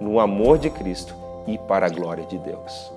[0.00, 1.14] no amor de Cristo
[1.46, 2.90] e para a glória de Deus.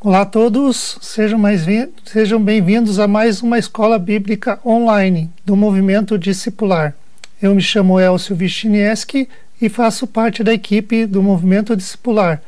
[0.00, 6.94] Olá a todos, sejam, bem-vindos a mais uma escola bíblica online do movimento discipular.
[7.40, 9.28] Eu me chamo Elcio Vichnieski
[9.60, 12.42] e faço parte da equipe do movimento discipular.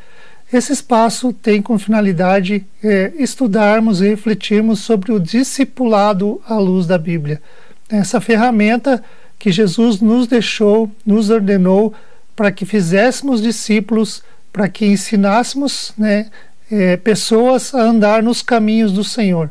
[0.53, 6.99] Esse espaço tem como finalidade é, estudarmos e refletirmos sobre o discipulado à luz da
[6.99, 7.41] Bíblia.
[7.89, 9.03] Essa ferramenta
[9.45, 11.93] que Jesus nos deixou, nos ordenou
[12.35, 16.31] para que fizéssemos discípulos, para que ensinássemos né,
[16.73, 19.51] é, pessoas a andar nos caminhos do Senhor.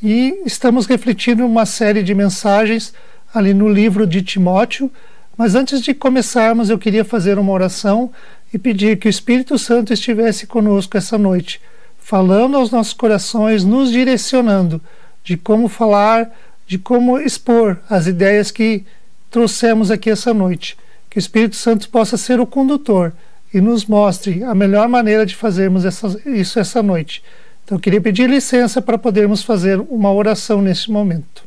[0.00, 2.94] E estamos refletindo uma série de mensagens
[3.34, 4.88] ali no livro de Timóteo.
[5.36, 8.12] Mas antes de começarmos, eu queria fazer uma oração
[8.54, 11.60] e pedir que o Espírito Santo estivesse conosco essa noite,
[11.98, 14.80] falando aos nossos corações, nos direcionando
[15.24, 16.30] de como falar,
[16.64, 18.86] de como expor as ideias que
[19.32, 20.76] trouxemos aqui essa noite.
[21.10, 23.12] Que o Espírito Santo possa ser o condutor
[23.52, 27.22] e nos mostre a melhor maneira de fazermos essa, isso essa noite.
[27.64, 31.42] Então, eu queria pedir licença para podermos fazer uma oração neste momento.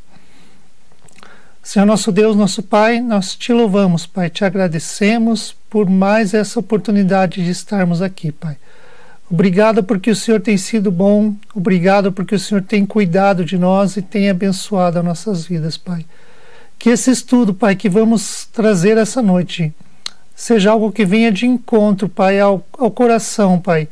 [1.63, 7.43] Senhor nosso Deus, nosso Pai, nós te louvamos, Pai, te agradecemos por mais essa oportunidade
[7.43, 8.55] de estarmos aqui, Pai.
[9.29, 13.97] Obrigado porque o Senhor tem sido bom, obrigado porque o Senhor tem cuidado de nós
[13.97, 16.05] e tem abençoado as nossas vidas, Pai.
[16.77, 19.73] Que esse estudo, Pai, que vamos trazer essa noite,
[20.35, 23.87] seja algo que venha de encontro, Pai, ao, ao coração, Pai,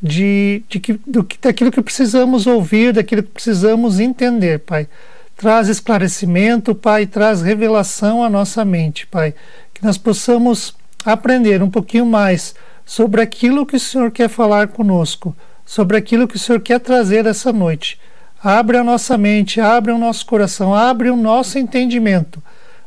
[0.00, 4.88] de, de que, do, daquilo que precisamos ouvir, daquilo que precisamos entender, Pai.
[5.36, 9.34] Traz esclarecimento, Pai, traz revelação à nossa mente, Pai.
[9.74, 10.74] Que nós possamos
[11.04, 12.54] aprender um pouquinho mais
[12.84, 17.26] sobre aquilo que o Senhor quer falar conosco, sobre aquilo que o Senhor quer trazer
[17.26, 17.98] essa noite.
[18.42, 22.42] Abre a nossa mente, abre o nosso coração, abre o nosso entendimento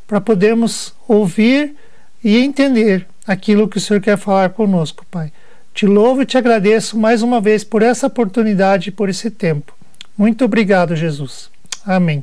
[0.06, 1.76] para podermos ouvir
[2.22, 5.32] e entender aquilo que o Senhor quer falar conosco, Pai.
[5.72, 9.74] Te louvo e te agradeço mais uma vez por essa oportunidade e por esse tempo.
[10.16, 11.50] Muito obrigado, Jesus.
[11.84, 12.22] Amém.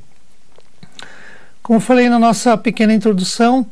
[1.61, 3.65] Como falei na nossa pequena introdução,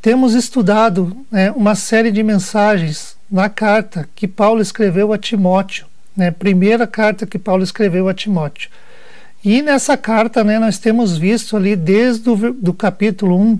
[0.00, 5.86] temos estudado né, uma série de mensagens na carta que Paulo escreveu a Timóteo,
[6.16, 8.68] né, primeira carta que Paulo escreveu a Timóteo.
[9.44, 13.58] E nessa carta, né, nós temos visto ali desde o do capítulo 1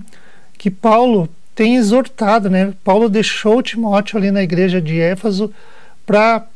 [0.57, 2.73] que Paulo tem exortado, né?
[2.85, 5.53] Paulo deixou Timóteo ali na igreja de Éfaso
[6.07, 6.47] para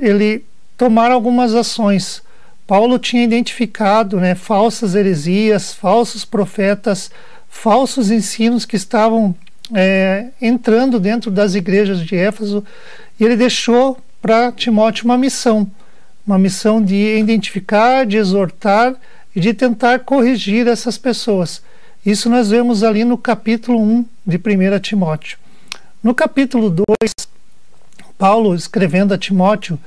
[0.00, 0.44] ele
[0.76, 2.22] tomar algumas ações.
[2.66, 7.10] Paulo tinha identificado, né, falsas heresias, falsos profetas,
[7.48, 9.34] falsos ensinos que estavam
[9.74, 12.64] é, entrando dentro das igrejas de Éfaso,
[13.18, 15.70] e ele deixou para Timóteo uma missão
[16.26, 18.94] uma missão de identificar, de exortar
[19.34, 21.62] e de tentar corrigir essas pessoas.
[22.04, 25.38] Isso nós vemos ali no capítulo 1 de 1 Timóteo.
[26.02, 26.84] No capítulo 2,
[28.18, 29.78] Paulo, escrevendo a Timóteo,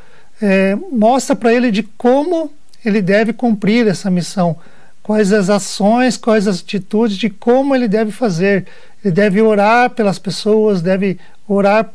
[0.41, 2.51] é, mostra para ele de como
[2.83, 4.57] ele deve cumprir essa missão,
[5.01, 8.65] quais as ações, quais as atitudes, de como ele deve fazer.
[9.03, 11.91] Ele deve orar pelas pessoas, deve orar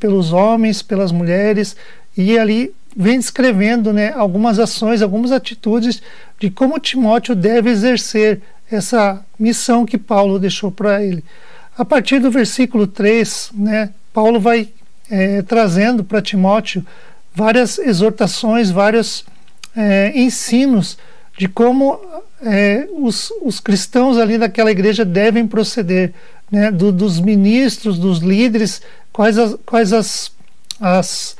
[0.00, 1.76] pelos homens, pelas mulheres,
[2.16, 6.02] e ali vem descrevendo né, algumas ações, algumas atitudes
[6.40, 11.24] de como Timóteo deve exercer essa missão que Paulo deixou para ele.
[11.78, 14.70] A partir do versículo 3, né, Paulo vai
[15.08, 16.84] é, trazendo para Timóteo
[17.32, 19.24] várias exortações, vários
[19.76, 20.98] é, ensinos
[21.38, 22.00] de como
[22.42, 26.12] é, os, os, cristãos ali daquela igreja devem proceder,
[26.50, 30.32] né, do, dos ministros, dos líderes, quais as, quais as,
[30.80, 31.36] as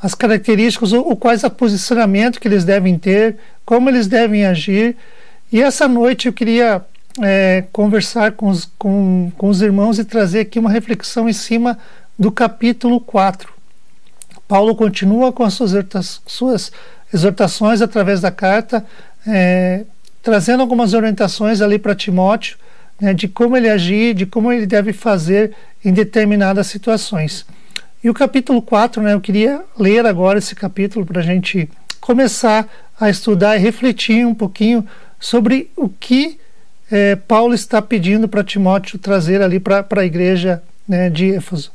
[0.00, 4.96] as características, ou, quais o posicionamento que eles devem ter, como eles devem agir.
[5.52, 6.82] E essa noite eu queria
[7.22, 11.78] é, conversar com os, com, com os irmãos e trazer aqui uma reflexão em cima
[12.18, 13.52] do capítulo 4.
[14.46, 16.72] Paulo continua com as suas, suas
[17.12, 18.84] exortações através da carta,
[19.26, 19.84] é,
[20.22, 22.56] trazendo algumas orientações ali para Timóteo,
[23.00, 25.54] né, de como ele agir, de como ele deve fazer
[25.84, 27.44] em determinadas situações.
[28.02, 31.68] E o capítulo 4, né, eu queria ler agora esse capítulo para a gente
[32.00, 32.68] começar
[32.98, 34.86] a estudar e refletir um pouquinho
[35.18, 36.38] sobre o que
[36.90, 41.72] é, Paulo está pedindo para Timóteo trazer ali para a igreja né, de Éfeso.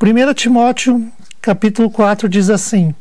[0.00, 1.10] 1 Timóteo,
[1.42, 2.94] capítulo 4, diz assim: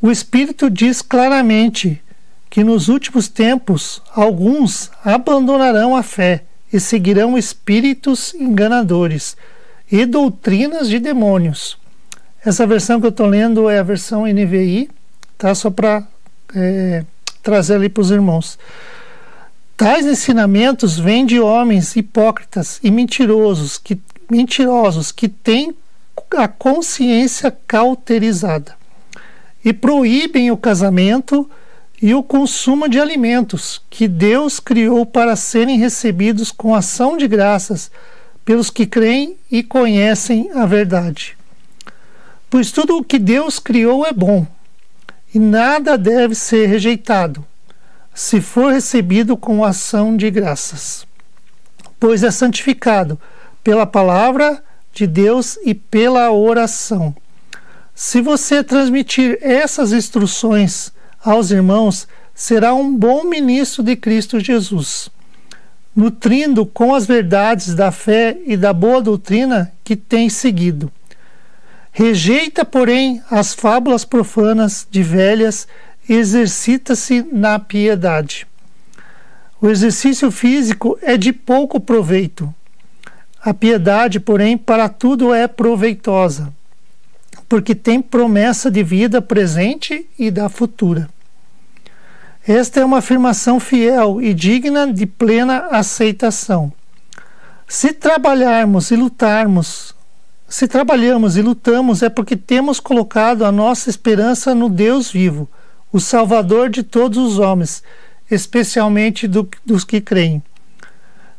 [0.00, 2.02] O Espírito diz claramente
[2.50, 9.38] que nos últimos tempos alguns abandonarão a fé e seguirão espíritos enganadores
[9.90, 11.78] e doutrinas de demônios.
[12.44, 14.88] Essa versão que eu estou lendo é a versão NVI,
[15.36, 15.54] tá?
[15.54, 16.06] Só para
[16.54, 17.04] é,
[17.42, 18.58] trazer ali para os irmãos.
[19.76, 23.98] Tais ensinamentos vêm de homens hipócritas e mentirosos que,
[24.30, 25.74] mentirosos que têm
[26.36, 28.76] a consciência cauterizada
[29.64, 31.50] e proíbem o casamento
[32.00, 37.90] e o consumo de alimentos que Deus criou para serem recebidos com ação de graças
[38.44, 41.36] pelos que creem e conhecem a verdade.
[42.48, 44.46] Pois tudo o que Deus criou é bom,
[45.32, 47.46] e nada deve ser rejeitado,
[48.14, 51.06] se for recebido com ação de graças.
[51.98, 53.20] Pois é santificado
[53.62, 54.62] pela palavra
[54.92, 57.14] de Deus e pela oração.
[57.94, 65.10] Se você transmitir essas instruções aos irmãos, será um bom ministro de Cristo Jesus,
[65.94, 70.90] nutrindo com as verdades da fé e da boa doutrina que tem seguido.
[71.92, 75.66] Rejeita, porém, as fábulas profanas de velhas
[76.08, 78.46] e exercita-se na piedade.
[79.60, 82.52] O exercício físico é de pouco proveito.
[83.42, 86.52] A piedade, porém, para tudo é proveitosa
[87.50, 91.10] porque tem promessa de vida presente e da futura.
[92.52, 96.72] Esta é uma afirmação fiel e digna de plena aceitação.
[97.68, 99.94] Se trabalharmos e lutarmos,
[100.48, 105.48] se trabalhamos e lutamos, é porque temos colocado a nossa esperança no Deus vivo,
[105.92, 107.84] o Salvador de todos os homens,
[108.28, 110.42] especialmente do, dos que creem.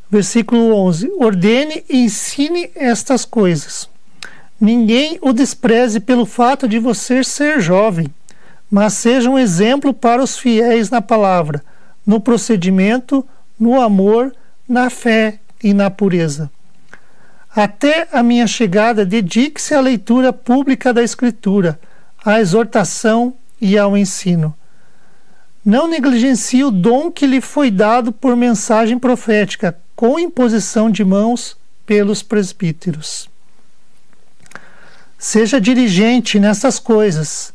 [0.09, 3.89] Versículo 11: Ordene e ensine estas coisas.
[4.57, 8.07] Ninguém o despreze pelo fato de você ser jovem,
[8.71, 11.61] mas seja um exemplo para os fiéis na palavra,
[12.07, 13.27] no procedimento,
[13.59, 14.33] no amor,
[14.67, 16.49] na fé e na pureza.
[17.53, 21.77] Até a minha chegada, dedique-se à leitura pública da Escritura,
[22.23, 24.55] à exortação e ao ensino.
[25.63, 31.57] Não negligencie o dom que lhe foi dado por mensagem profética, com imposição de mãos
[31.85, 33.29] pelos presbíteros.
[35.19, 37.53] Seja dirigente nessas coisas.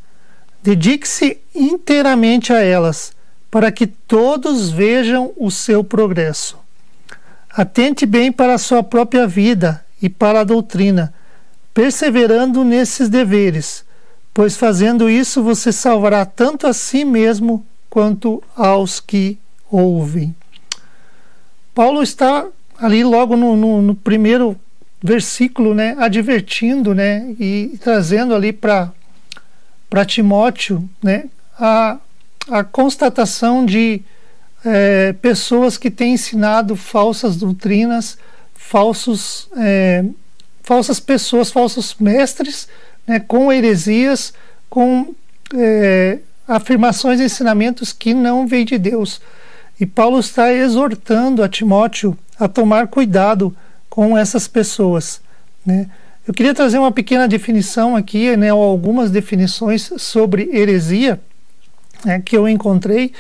[0.67, 3.13] Dedique-se inteiramente a elas,
[3.49, 6.59] para que todos vejam o seu progresso.
[7.49, 11.15] Atente bem para a sua própria vida e para a doutrina,
[11.73, 13.85] perseverando nesses deveres,
[14.35, 19.39] pois fazendo isso você salvará tanto a si mesmo quanto aos que
[19.71, 20.35] ouvem.
[21.73, 22.45] Paulo está
[22.77, 24.59] ali logo no, no, no primeiro
[25.01, 28.93] versículo, né, advertindo, né, e trazendo ali para
[29.97, 31.25] para Timóteo, né,
[31.59, 31.97] a,
[32.51, 34.03] a constatação de
[34.63, 38.19] é, pessoas que têm ensinado falsas doutrinas,
[38.55, 40.05] falsos, é,
[40.63, 42.69] falsas pessoas, falsos mestres,
[43.07, 44.35] né, com heresias,
[44.69, 45.15] com
[45.55, 49.19] é, afirmações e ensinamentos que não vêm de Deus.
[49.81, 53.57] E Paulo está exortando a Timóteo a tomar cuidado
[53.89, 55.23] com essas pessoas.
[55.65, 55.89] Né?
[56.27, 61.21] Eu queria trazer uma pequena definição aqui, né, ou algumas definições sobre heresia
[62.05, 63.13] né, que eu encontrei,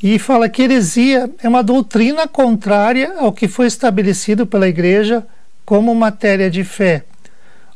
[0.00, 5.26] e fala que heresia é uma doutrina contrária ao que foi estabelecido pela Igreja
[5.64, 7.02] como matéria de fé.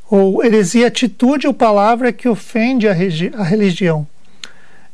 [0.09, 4.07] Ou heresia é atitude ou palavra que ofende a, a religião.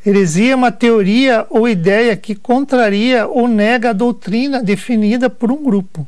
[0.07, 5.63] Heresia é uma teoria ou ideia que contraria ou nega a doutrina definida por um
[5.63, 6.07] grupo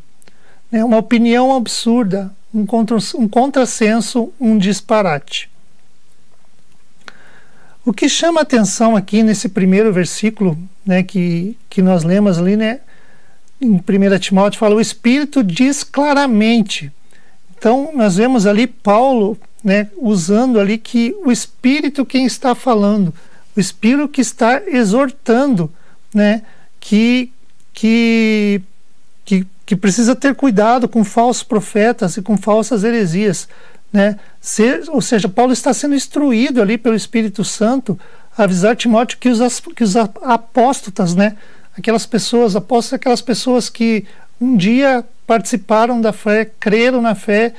[0.71, 5.51] né, uma opinião absurda, um, contra, um contrassenso, um disparate.
[7.85, 12.81] O que chama atenção aqui nesse primeiro versículo né, que, que nós lemos ali, né,
[13.61, 16.93] em 1 Timóteo, fala: o Espírito diz claramente.
[17.57, 23.13] Então, nós vemos ali Paulo né, usando ali que o Espírito quem está falando,
[23.57, 25.73] o Espírito que está exortando,
[26.15, 26.43] né,
[26.79, 27.33] que,
[27.73, 28.61] que,
[29.25, 33.47] que que precisa ter cuidado com falsos profetas e com falsas heresias.
[33.93, 34.19] né?
[34.89, 38.01] Ou seja, Paulo está sendo instruído ali pelo Espírito Santo
[38.35, 39.95] a avisar Timóteo que os, que os
[41.15, 41.37] né?
[41.77, 44.07] Aquelas pessoas, apóstolos, aquelas pessoas que
[44.41, 47.53] um dia participaram da fé, creram na fé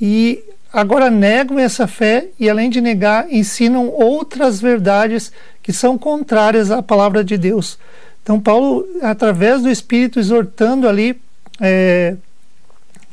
[0.00, 0.42] e
[0.72, 5.30] agora negam essa fé e, além de negar, ensinam outras verdades
[5.62, 7.78] que são contrárias à palavra de Deus.
[8.24, 11.22] Então, Paulo, através do Espírito, exortando ali
[11.60, 12.16] é,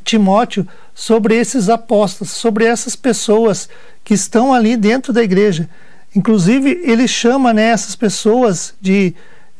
[0.04, 3.68] Timóteo sobre esses apóstolos, sobre essas pessoas
[4.04, 5.68] que estão ali dentro da igreja.
[6.14, 9.14] Inclusive, ele chama né, essas pessoas de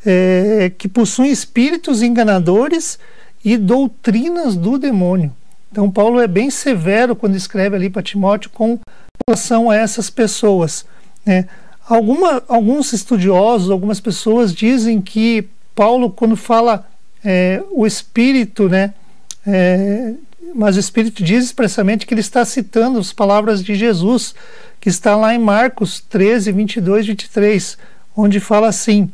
[0.05, 2.99] é, que possuem espíritos enganadores
[3.43, 5.33] e doutrinas do demônio.
[5.71, 8.79] Então, Paulo é bem severo quando escreve ali para Timóteo com
[9.27, 10.85] relação a essas pessoas.
[11.25, 11.47] Né?
[11.87, 16.87] Alguma, alguns estudiosos, algumas pessoas dizem que Paulo, quando fala
[17.23, 18.93] é, o espírito, né,
[19.45, 20.13] é,
[20.53, 24.35] mas o espírito diz expressamente que ele está citando as palavras de Jesus,
[24.79, 27.77] que está lá em Marcos 13, 22, 23,
[28.15, 29.09] onde fala assim: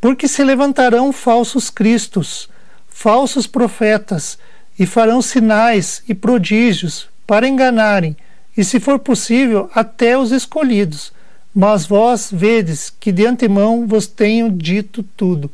[0.00, 2.48] Porque se levantarão falsos cristos,
[2.88, 4.38] falsos profetas,
[4.78, 8.16] e farão sinais e prodígios para enganarem,
[8.56, 11.12] e se for possível, até os escolhidos.
[11.54, 15.50] Mas vós vedes que de antemão vos tenho dito tudo.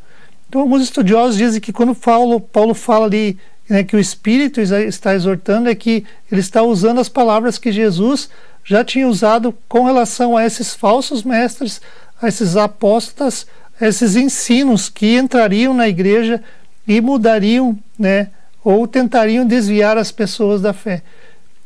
[0.50, 3.38] Então, alguns estudiosos dizem que quando Paulo, Paulo fala ali
[3.68, 8.28] né, que o Espírito está exortando, é que ele está usando as palavras que Jesus
[8.64, 11.80] já tinha usado com relação a esses falsos mestres,
[12.20, 13.46] a esses apóstolos,
[13.80, 16.42] a esses ensinos que entrariam na igreja
[16.84, 18.30] e mudariam, né,
[18.64, 21.00] ou tentariam desviar as pessoas da fé.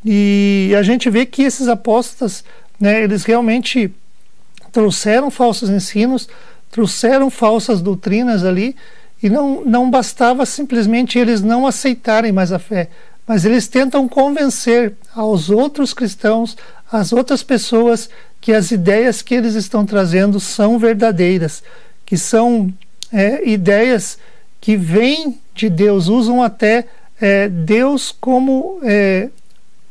[0.05, 2.45] E a gente vê que esses apóstolos,
[2.79, 3.91] né, eles realmente
[4.71, 6.29] trouxeram falsos ensinos,
[6.75, 8.75] trouxeram falsas doutrinas ali,
[9.23, 12.88] e não, não bastava simplesmente eles não aceitarem mais a fé,
[13.25, 16.57] mas eles tentam convencer aos outros cristãos,
[16.90, 21.62] às outras pessoas, que as ideias que eles estão trazendo são verdadeiras,
[22.04, 22.75] que são
[23.12, 24.19] é, ideias
[24.61, 26.87] que vêm de Deus, usam até
[27.21, 29.28] é, Deus como é,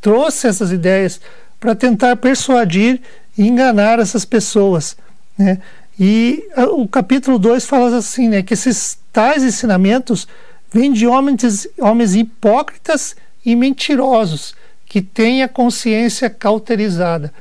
[0.01, 1.21] trouxe essas ideias
[1.61, 2.99] para tentar persuadir
[3.37, 4.97] e enganar essas pessoas.
[5.37, 5.59] Né?
[5.99, 10.27] E o capítulo 2 fala assim, né, que esses tais ensinamentos
[10.71, 17.31] vêm de homens, homens hipócritas e mentirosos, que têm a consciência cauterizada.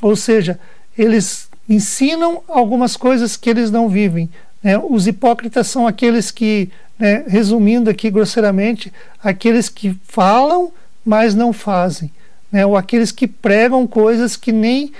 [0.00, 0.58] Ou seja,
[0.96, 4.30] eles ensinam algumas coisas que eles não vivem.
[4.62, 4.78] Né?
[4.78, 8.92] Os hipócritas são aqueles que, né, resumindo aqui grosseiramente,
[9.22, 10.72] aqueles que falam,
[11.04, 12.10] mas não fazem.
[12.50, 12.64] Né?
[12.64, 14.92] Ou aqueles que pregam coisas que nem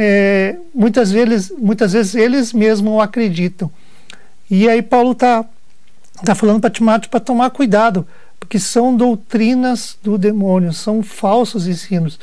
[0.00, 3.68] é, muitas, vezes, muitas vezes eles mesmos acreditam.
[4.48, 5.44] E aí Paulo está
[6.24, 8.06] tá falando para Timóteo para tomar cuidado,
[8.38, 12.20] porque são doutrinas do demônio, são falsos ensinos.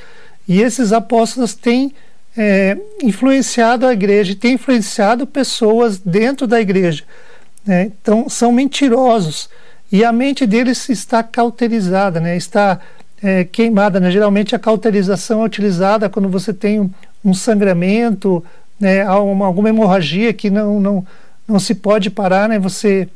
[0.48, 1.94] E esses apóstolos têm
[2.38, 7.03] é, influenciado a igreja, têm influenciado pessoas dentro da igreja.
[7.65, 7.91] Né?
[8.01, 9.50] Então, são mentirosos.
[9.91, 12.38] E a mente deles está cauterizada, né?
[12.38, 12.79] está
[13.22, 14.00] é, queimada.
[14.00, 14.12] Né?
[14.12, 16.89] Geralmente, a cauterização é utilizada quando você tem um,
[17.25, 18.44] um sangramento,
[18.79, 21.08] né, alguma hemorragia que não, não,
[21.48, 23.10] não se pode parar, né, você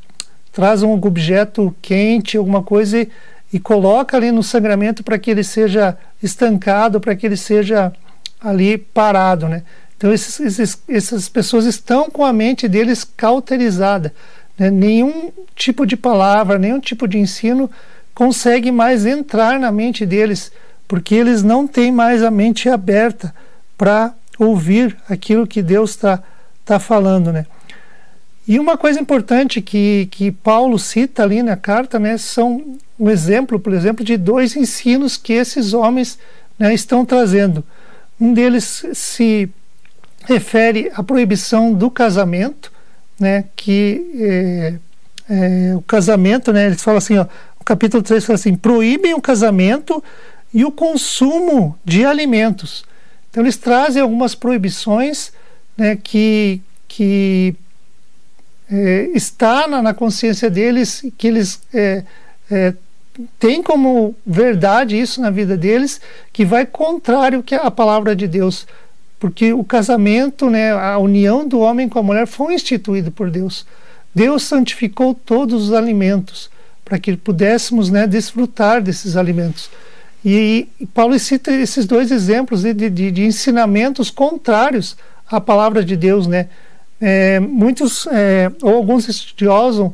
[0.51, 3.09] traz um objeto quente, alguma coisa e,
[3.53, 7.93] e coloca ali no sangramento para que ele seja estancado, para que ele seja
[8.41, 9.63] ali parado, né?
[9.95, 14.13] Então esses, esses, essas pessoas estão com a mente deles cauterizada,
[14.57, 14.71] né?
[14.71, 17.69] nenhum tipo de palavra, nenhum tipo de ensino
[18.15, 20.51] consegue mais entrar na mente deles,
[20.87, 23.33] porque eles não têm mais a mente aberta
[23.79, 26.21] para ouvir aquilo que Deus está
[26.65, 27.45] tá falando, né?
[28.45, 33.57] E uma coisa importante que, que Paulo cita ali na carta, né, são um exemplo,
[33.57, 36.19] por exemplo, de dois ensinos que esses homens
[36.57, 37.63] né, estão trazendo.
[38.19, 39.49] Um deles se
[40.25, 42.73] refere à proibição do casamento,
[43.17, 44.73] né, que é,
[45.29, 47.25] é, o casamento, né, eles falam assim, ó,
[47.61, 50.03] o capítulo 3 fala assim, proíbem o casamento
[50.53, 52.88] e o consumo de alimentos.
[53.29, 55.31] Então eles trazem algumas proibições
[55.77, 57.55] né, que, que
[58.69, 62.03] é, está na, na, consciência deles, que eles é,
[62.49, 62.73] é,
[63.39, 66.01] têm como verdade isso na vida deles,
[66.33, 68.67] que vai contrário que a palavra de Deus.
[69.19, 73.65] Porque o casamento, né, a união do homem com a mulher foi instituído por Deus.
[74.15, 76.49] Deus santificou todos os alimentos
[76.83, 79.69] para que pudéssemos né, desfrutar desses alimentos.
[80.23, 84.97] E, e Paulo cita esses dois exemplos de, de, de, ensinamentos contrários
[85.29, 86.49] à palavra de Deus, né?
[87.01, 89.91] É, muitos é, ou alguns estudiosos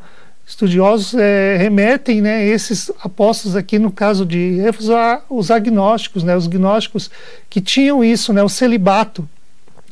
[0.48, 4.94] estudiosos é, remetem né, esses apóstolos aqui no caso de Éfeso
[5.30, 7.10] os agnósticos, né, os gnósticos
[7.50, 9.28] que tinham isso, né, o celibato.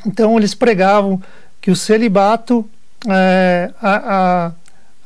[0.06, 1.22] Então eles pregavam
[1.60, 2.70] que o celibato,
[3.08, 4.52] é, a,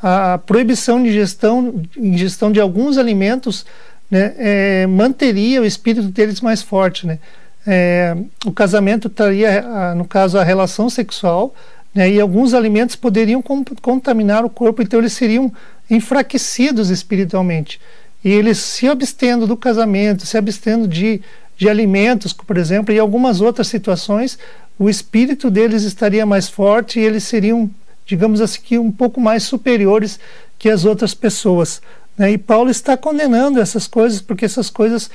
[0.01, 3.65] a, a, proibição de ingestão, ingestão de alguns alimentos
[4.09, 7.05] né, é, manteria o espírito deles mais forte.
[7.05, 7.19] Né?
[7.65, 11.53] É, o casamento traria, no caso, a relação sexual,
[11.93, 13.41] né, e alguns alimentos poderiam
[13.81, 15.51] contaminar o corpo, então eles seriam
[15.89, 17.79] enfraquecidos espiritualmente.
[18.23, 21.21] E eles se abstendo do casamento, se abstendo de,
[21.57, 24.37] de alimentos, por exemplo, e algumas outras situações,
[24.77, 27.69] o espírito deles estaria mais forte e eles seriam,
[28.05, 30.19] digamos assim, um pouco mais superiores
[30.59, 31.81] que as outras pessoas.
[32.17, 32.31] Né?
[32.31, 35.09] E Paulo está condenando essas coisas, porque essas coisas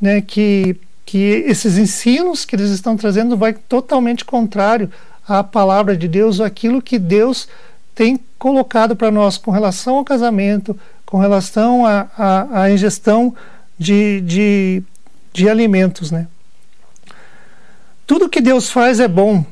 [0.00, 4.90] né, que, que esses ensinos que eles estão trazendo vai totalmente contrário
[5.28, 7.48] a palavra de Deus, aquilo que Deus
[7.94, 13.34] tem colocado para nós com relação ao casamento, com relação à ingestão
[13.78, 14.82] de, de,
[15.32, 16.10] de alimentos.
[16.10, 16.26] Né?
[18.06, 19.44] Tudo que Deus faz é bom.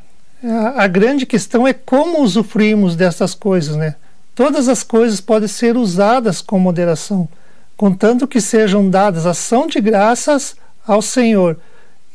[0.42, 3.76] A, a grande questão é como usufruímos dessas coisas.
[3.76, 3.96] Né?
[4.34, 7.28] Todas as coisas podem ser usadas com moderação,
[7.76, 11.56] contanto que sejam dadas ação de graças ao Senhor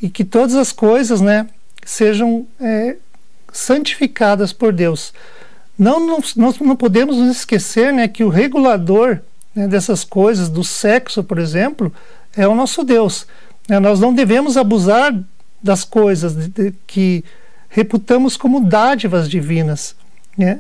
[0.02, 1.48] e que todas as coisas né,
[1.86, 2.98] sejam é,
[3.52, 5.14] santificadas por Deus.
[5.78, 9.20] Não, nós não podemos nos esquecer né, que o regulador
[9.56, 11.94] né, dessas coisas, do sexo, por exemplo,
[12.36, 13.26] é o nosso Deus.
[13.68, 15.18] Né, nós não devemos abusar
[15.64, 17.24] das coisas de, de, que
[17.70, 19.96] reputamos como dádivas divinas.
[20.38, 20.60] Né?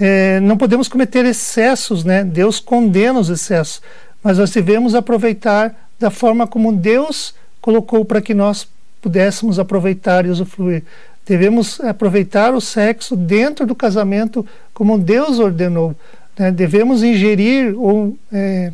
[0.00, 2.22] É, não podemos cometer excessos, né?
[2.22, 3.82] Deus condena os excessos,
[4.22, 8.68] mas nós devemos aproveitar da forma como Deus colocou para que nós
[9.02, 10.84] pudéssemos aproveitar e usufruir.
[11.26, 15.94] Devemos aproveitar o sexo dentro do casamento como Deus ordenou.
[16.38, 16.50] Né?
[16.50, 18.72] Devemos ingerir ou é,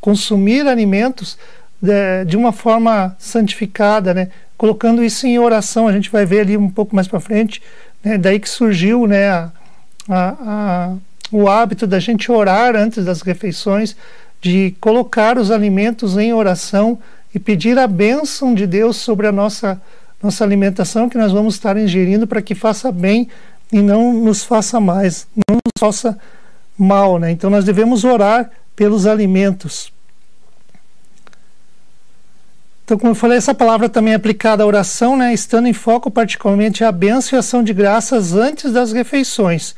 [0.00, 1.36] consumir alimentos
[1.80, 4.30] de, de, uma forma santificada, né?
[4.56, 5.88] colocando isso em oração.
[5.88, 7.60] A gente vai ver ali um pouco mais para frente.
[8.02, 8.16] Né?
[8.16, 9.50] Daí que surgiu né, a,
[10.10, 10.94] a, a,
[11.30, 13.96] o hábito da gente orar antes das refeições,
[14.40, 16.98] de colocar os alimentos em oração
[17.34, 19.80] e pedir a bênção de Deus sobre a nossa
[20.22, 23.28] nossa alimentação que nós vamos estar ingerindo para que faça bem
[23.72, 26.18] e não nos faça mais, não nos faça
[26.76, 27.30] mal, né?
[27.30, 29.92] Então nós devemos orar pelos alimentos.
[32.84, 35.32] Então, como eu falei, essa palavra também é aplicada à oração, né?
[35.32, 39.76] Estando em foco particularmente a bênção e ação de graças antes das refeições.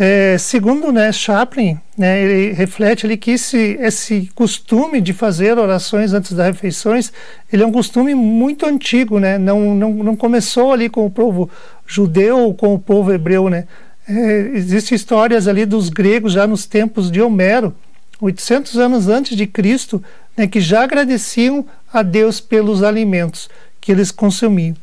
[0.00, 6.12] É, segundo né, Chaplin, né, ele reflete ali que esse, esse costume de fazer orações
[6.12, 7.12] antes das refeições,
[7.52, 9.38] ele é um costume muito antigo, né?
[9.38, 11.50] não, não, não começou ali com o povo
[11.84, 13.50] judeu ou com o povo hebreu.
[13.50, 13.66] Né?
[14.08, 17.74] É, Existem histórias ali dos gregos já nos tempos de Homero,
[18.20, 20.00] 800 anos antes de Cristo,
[20.36, 24.76] né, que já agradeciam a Deus pelos alimentos que eles consumiam.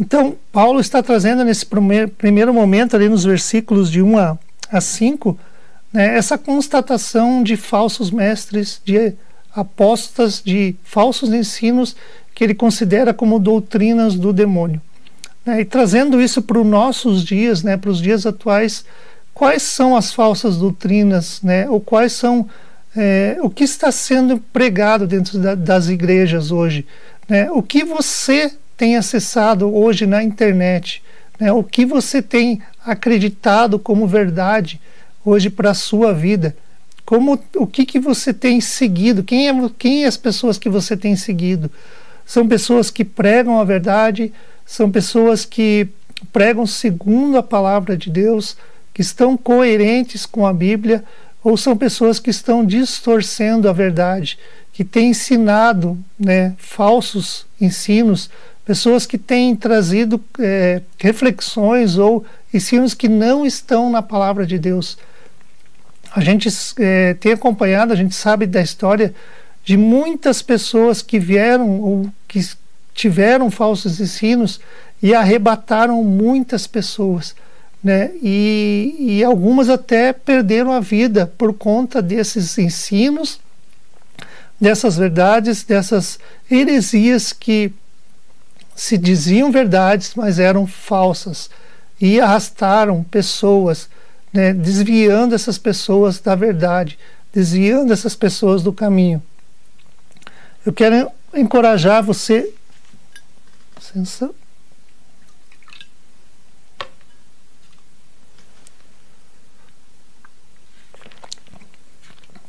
[0.00, 4.38] Então, Paulo está trazendo nesse primeiro, momento, ali nos versículos de 1 a,
[4.70, 5.36] a 5,
[5.92, 9.14] né, essa constatação de falsos mestres, de
[9.54, 11.96] apostas, de falsos ensinos
[12.32, 14.80] que ele considera como doutrinas do demônio.
[15.44, 18.84] Né, e trazendo isso para os nossos dias, né, para os dias atuais,
[19.34, 22.48] quais são as falsas doutrinas, né, ou quais são
[22.96, 26.86] é, o que está sendo pregado dentro da, das igrejas hoje,
[27.28, 31.02] né, o que você tem acessado hoje na internet,
[31.38, 31.52] né?
[31.52, 34.80] o que você tem acreditado como verdade
[35.24, 36.56] hoje para a sua vida,
[37.04, 40.96] como o que, que você tem seguido, quem é quem é as pessoas que você
[40.96, 41.70] tem seguido?
[42.24, 44.32] São pessoas que pregam a verdade,
[44.64, 45.88] são pessoas que
[46.32, 48.56] pregam segundo a palavra de Deus,
[48.94, 51.02] que estão coerentes com a Bíblia,
[51.42, 54.38] ou são pessoas que estão distorcendo a verdade,
[54.72, 58.30] que têm ensinado né, falsos ensinos
[58.68, 64.98] pessoas que têm trazido é, reflexões ou ensinos que não estão na palavra de Deus.
[66.14, 69.14] A gente é, tem acompanhado, a gente sabe da história
[69.64, 72.46] de muitas pessoas que vieram ou que
[72.92, 74.60] tiveram falsos ensinos
[75.02, 77.34] e arrebataram muitas pessoas.
[77.82, 78.10] Né?
[78.22, 83.40] E, e algumas até perderam a vida por conta desses ensinos,
[84.60, 86.18] dessas verdades, dessas
[86.50, 87.72] heresias que
[88.78, 91.50] se diziam verdades, mas eram falsas
[92.00, 93.90] e arrastaram pessoas,
[94.32, 96.96] né, desviando essas pessoas da verdade,
[97.32, 99.20] desviando essas pessoas do caminho.
[100.64, 102.54] Eu quero encorajar você.
[103.76, 104.30] Licença.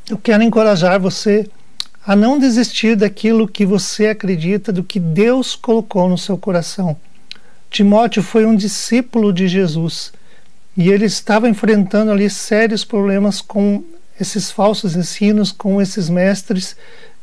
[0.09, 1.47] eu quero encorajar você
[2.09, 6.97] a não desistir daquilo que você acredita, do que Deus colocou no seu coração.
[7.69, 10.11] Timóteo foi um discípulo de Jesus
[10.75, 13.83] e ele estava enfrentando ali sérios problemas com
[14.19, 16.75] esses falsos ensinos, com esses mestres,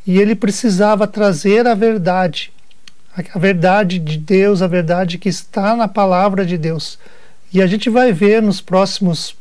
[0.06, 2.52] e ele precisava trazer a verdade,
[3.34, 6.96] a verdade de Deus, a verdade que está na palavra de Deus.
[7.52, 9.34] E a gente vai ver nos próximos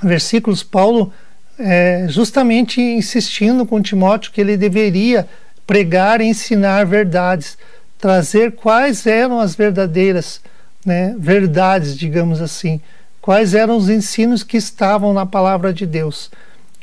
[0.00, 1.12] versículos Paulo
[1.58, 5.28] é, justamente insistindo com Timóteo que ele deveria
[5.66, 7.58] pregar e ensinar verdades,
[7.98, 10.40] trazer quais eram as verdadeiras
[10.84, 12.80] né, verdades, digamos assim,
[13.20, 16.30] quais eram os ensinos que estavam na palavra de Deus.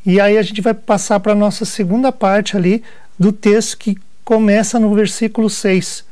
[0.06, 2.84] E aí a gente vai passar para a nossa segunda parte ali
[3.18, 6.04] do texto que começa no versículo 6.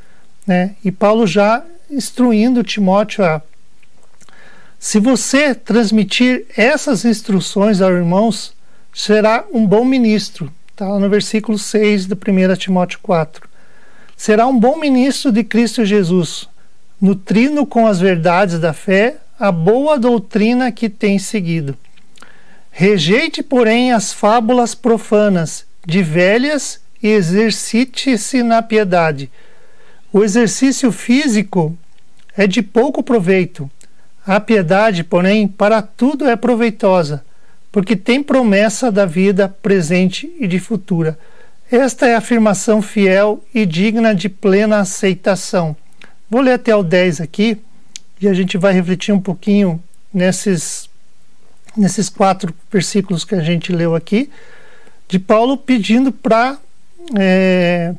[0.47, 0.71] Né?
[0.83, 3.41] E Paulo já instruindo Timóteo a
[4.83, 8.53] se você transmitir essas instruções aos irmãos,
[8.93, 10.51] será um bom ministro.
[10.69, 13.47] Está lá no versículo 6 do 1 Timóteo 4.
[14.17, 16.49] Será um bom ministro de Cristo Jesus,
[16.99, 21.77] nutrindo com as verdades da fé a boa doutrina que tem seguido.
[22.69, 29.31] Rejeite, porém, as fábulas profanas de velhas e exercite-se na piedade.
[30.11, 31.73] O exercício físico
[32.35, 33.71] é de pouco proveito
[34.25, 37.23] a piedade, porém, para tudo é proveitosa,
[37.71, 41.17] porque tem promessa da vida presente e de futura.
[41.71, 45.75] Esta é a afirmação fiel e digna de plena aceitação.
[46.29, 47.57] Vou ler até o 10 aqui
[48.21, 49.83] e a gente vai refletir um pouquinho
[50.13, 50.89] nesses,
[51.75, 54.29] nesses quatro versículos que a gente leu aqui,
[55.07, 56.57] de Paulo pedindo para
[57.19, 57.93] é,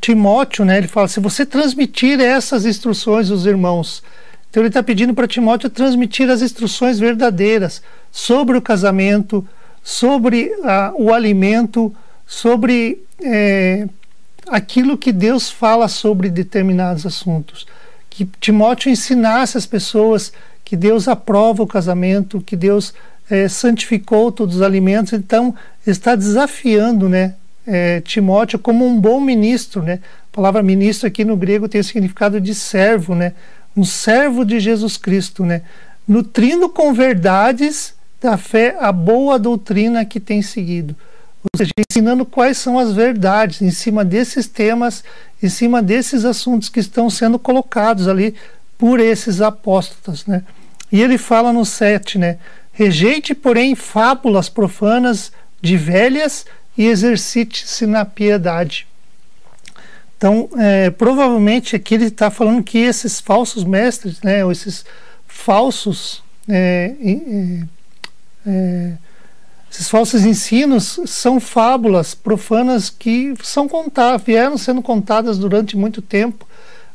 [0.00, 4.02] Timóteo, né, ele fala: se você transmitir essas instruções aos irmãos,
[4.50, 9.46] então ele está pedindo para Timóteo transmitir as instruções verdadeiras sobre o casamento,
[9.82, 11.94] sobre ah, o alimento,
[12.26, 13.86] sobre é,
[14.48, 17.66] aquilo que Deus fala sobre determinados assuntos.
[18.08, 20.32] Que Timóteo ensinasse as pessoas
[20.64, 22.92] que Deus aprova o casamento, que Deus
[23.30, 25.12] é, santificou todos os alimentos.
[25.12, 25.54] Então
[25.86, 27.34] está desafiando, né,
[27.66, 30.00] é, Timóteo como um bom ministro, né?
[30.32, 33.34] A palavra ministro aqui no grego tem o significado de servo, né?
[33.78, 35.62] Um servo de Jesus Cristo, né?
[36.06, 40.96] nutrindo com verdades da fé a boa doutrina que tem seguido.
[41.44, 45.04] Ou seja, ensinando quais são as verdades em cima desses temas,
[45.40, 48.34] em cima desses assuntos que estão sendo colocados ali
[48.76, 50.26] por esses apóstolos.
[50.26, 50.42] Né?
[50.90, 52.38] E ele fala no 7, né?
[52.72, 55.30] Rejeite, porém, fábulas profanas
[55.62, 56.44] de velhas
[56.76, 58.87] e exercite-se na piedade.
[60.18, 64.84] Então, é, provavelmente aqui ele está falando que esses falsos mestres, né, ou esses
[65.28, 66.92] falsos, é,
[68.44, 68.94] é,
[69.70, 76.48] esses falsos ensinos são fábulas profanas que são contadas, vieram sendo contadas durante muito tempo,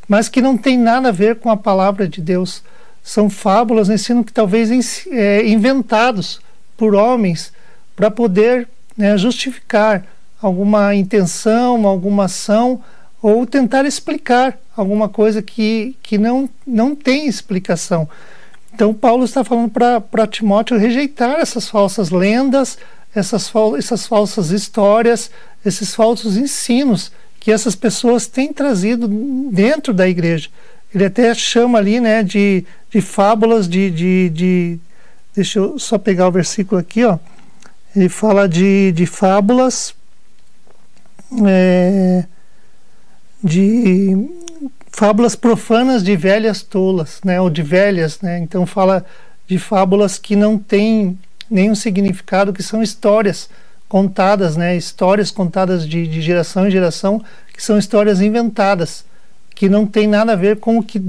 [0.05, 2.61] mas que não tem nada a ver com a palavra de Deus.
[3.01, 6.41] São fábulas, ensinos que talvez é, inventados
[6.75, 7.53] por homens
[7.95, 10.05] para poder né, justificar
[10.41, 12.83] alguma intenção, alguma ação
[13.23, 18.07] ou tentar explicar alguma coisa que, que não, não tem explicação.
[18.75, 22.77] Então, Paulo está falando para Timóteo rejeitar essas falsas lendas,
[23.15, 25.31] essas, essas falsas histórias,
[25.65, 29.07] esses falsos ensinos que essas pessoas têm trazido
[29.49, 30.49] dentro da igreja.
[30.93, 34.79] Ele até chama ali né, de, de fábulas, de, de, de.
[35.33, 37.17] Deixa eu só pegar o versículo aqui, ó.
[37.95, 39.95] Ele fala de, de fábulas.
[41.47, 42.25] É,
[43.43, 44.29] de
[44.89, 48.39] fábulas profanas de velhas tolas, né, ou de velhas, né?
[48.39, 49.05] Então fala
[49.47, 51.17] de fábulas que não têm
[51.49, 53.49] nenhum significado, que são histórias
[53.89, 57.21] contadas, né, histórias contadas de, de geração em geração,
[57.53, 59.03] que são histórias inventadas,
[59.53, 61.01] que não tem nada a ver com o que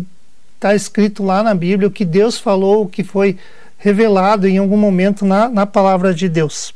[0.56, 3.38] está escrito lá na Bíblia, o que Deus falou, o que foi
[3.78, 6.74] revelado em algum momento na, na palavra de Deus.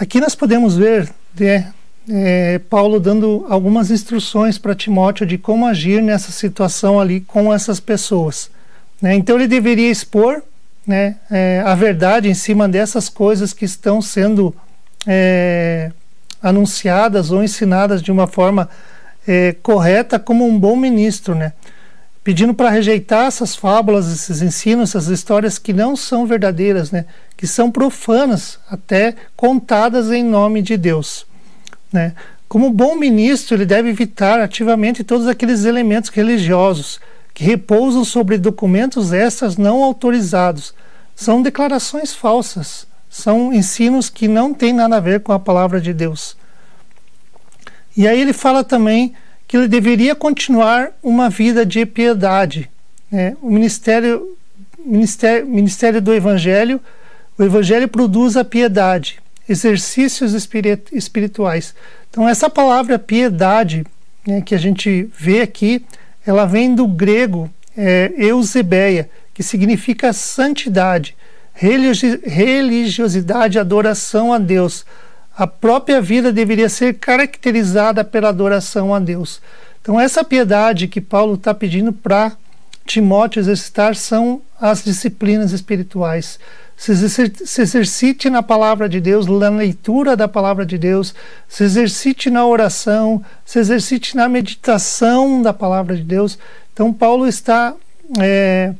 [0.00, 1.64] Aqui nós podemos ver é,
[2.08, 7.78] é, Paulo dando algumas instruções para Timóteo de como agir nessa situação ali com essas
[7.80, 8.50] pessoas.
[9.02, 9.14] Né?
[9.14, 10.42] Então ele deveria expor
[10.86, 14.56] né, é, a verdade em cima dessas coisas que estão sendo
[15.06, 15.92] é,
[16.42, 18.70] anunciadas ou ensinadas de uma forma
[19.28, 21.52] é, correta como um bom ministro, né?
[22.22, 27.06] Pedindo para rejeitar essas fábulas, esses ensinos, essas histórias que não são verdadeiras, né?
[27.36, 31.26] que são profanas, até contadas em nome de Deus.
[31.92, 32.14] Né?
[32.48, 37.00] Como bom ministro, ele deve evitar ativamente todos aqueles elementos religiosos
[37.32, 40.74] que repousam sobre documentos extras não autorizados,
[41.14, 45.92] são declarações falsas, são ensinos que não têm nada a ver com a palavra de
[45.92, 46.36] Deus.
[47.96, 49.14] E aí ele fala também
[49.50, 52.70] que ele deveria continuar uma vida de piedade.
[53.10, 53.36] Né?
[53.42, 54.36] O ministério,
[54.78, 56.80] ministério, ministério do Evangelho,
[57.36, 60.34] o Evangelho produz a piedade, exercícios
[60.92, 61.74] espirituais.
[62.08, 63.84] Então essa palavra piedade
[64.24, 65.84] né, que a gente vê aqui,
[66.24, 71.16] ela vem do grego é, eusebeia, que significa santidade,
[71.54, 74.86] religiosidade, adoração a Deus.
[75.40, 79.40] A própria vida deveria ser caracterizada pela adoração a Deus.
[79.80, 82.32] Então, essa piedade que Paulo está pedindo para
[82.84, 86.38] Timóteo exercitar são as disciplinas espirituais.
[86.76, 86.92] Se
[87.62, 91.14] exercite na palavra de Deus, na leitura da palavra de Deus,
[91.48, 96.38] se exercite na oração, se exercite na meditação da palavra de Deus.
[96.74, 97.74] Então, Paulo está
[98.20, 98.74] é,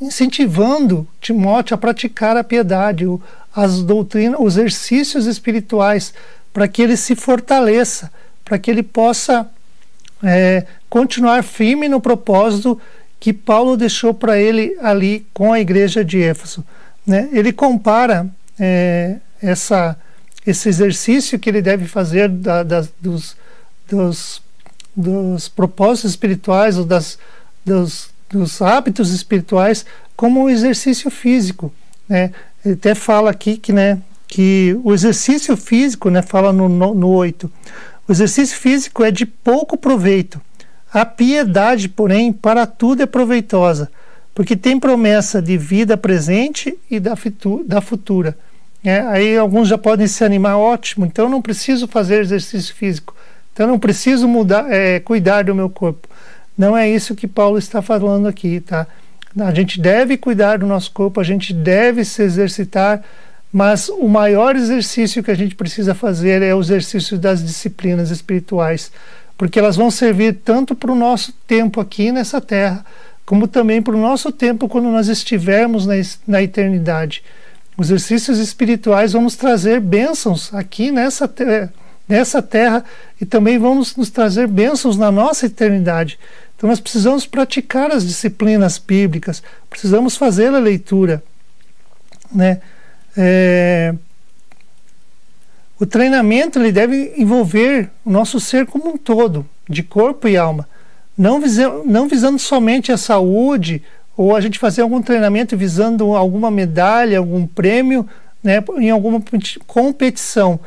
[0.00, 3.06] incentivando Timóteo a praticar a piedade,
[3.54, 6.12] as doutrinas, os exercícios espirituais,
[6.52, 8.10] para que ele se fortaleça,
[8.44, 9.48] para que ele possa
[10.22, 12.80] é, continuar firme no propósito
[13.18, 16.64] que Paulo deixou para ele ali com a igreja de Éfeso.
[17.06, 17.28] Né?
[17.32, 18.26] Ele compara
[18.58, 19.96] é, essa,
[20.46, 23.36] esse exercício que ele deve fazer da, das, dos,
[23.88, 24.42] dos,
[24.94, 27.18] dos propósitos espirituais, ou das,
[27.64, 29.84] dos, dos hábitos espirituais
[30.16, 31.72] como um exercício físico.
[32.08, 32.32] Né?
[32.64, 37.08] Ele até fala aqui que, né, que o exercício físico, né, fala no, no, no
[37.08, 37.50] 8,
[38.08, 40.40] o exercício físico é de pouco proveito.
[40.92, 43.90] A piedade, porém, para tudo é proveitosa,
[44.34, 47.14] porque tem promessa de vida presente e da,
[47.66, 48.36] da futura.
[48.84, 53.16] É, aí alguns já podem se animar, ótimo, então não preciso fazer exercício físico,
[53.52, 56.08] então não preciso mudar, é, cuidar do meu corpo.
[56.56, 58.86] Não é isso que Paulo está falando aqui, tá?
[59.38, 63.02] A gente deve cuidar do nosso corpo, a gente deve se exercitar,
[63.52, 68.90] mas o maior exercício que a gente precisa fazer é o exercício das disciplinas espirituais,
[69.36, 72.84] porque elas vão servir tanto para o nosso tempo aqui nessa terra,
[73.26, 75.94] como também para o nosso tempo quando nós estivermos na,
[76.26, 77.22] na eternidade.
[77.76, 81.30] Os exercícios espirituais vão nos trazer bênçãos aqui nessa,
[82.08, 82.84] nessa terra
[83.20, 86.18] e também vão nos trazer bênçãos na nossa eternidade.
[86.56, 91.22] Então nós precisamos praticar as disciplinas bíblicas, precisamos fazer a leitura.
[92.32, 92.60] Né?
[93.16, 93.94] É...
[95.78, 100.66] O treinamento ele deve envolver o nosso ser como um todo, de corpo e alma,
[101.16, 103.82] não, visando, não visando somente a saúde
[104.16, 108.08] ou a gente fazer algum treinamento visando alguma medalha, algum prêmio,
[108.42, 109.22] né, em alguma
[109.66, 110.58] competição.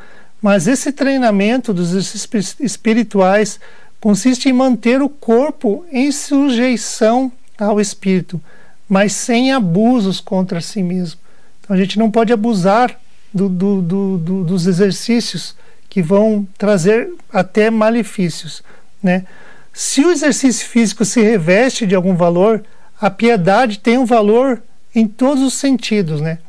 [0.41, 3.59] Mas esse treinamento dos exercícios espirituais
[3.99, 8.41] consiste em manter o corpo em sujeição ao espírito,
[8.87, 11.19] mas sem abusos contra si mesmo.
[11.61, 12.97] Então a gente não pode abusar
[13.33, 15.55] do, do, do, dos exercícios
[15.89, 18.63] que vão trazer até malefícios.
[19.01, 19.25] Né?
[19.73, 22.63] Se o exercício físico se reveste de algum valor,
[22.99, 24.61] a piedade tem um valor
[24.93, 26.21] em todos os sentidos.
[26.21, 26.39] Né?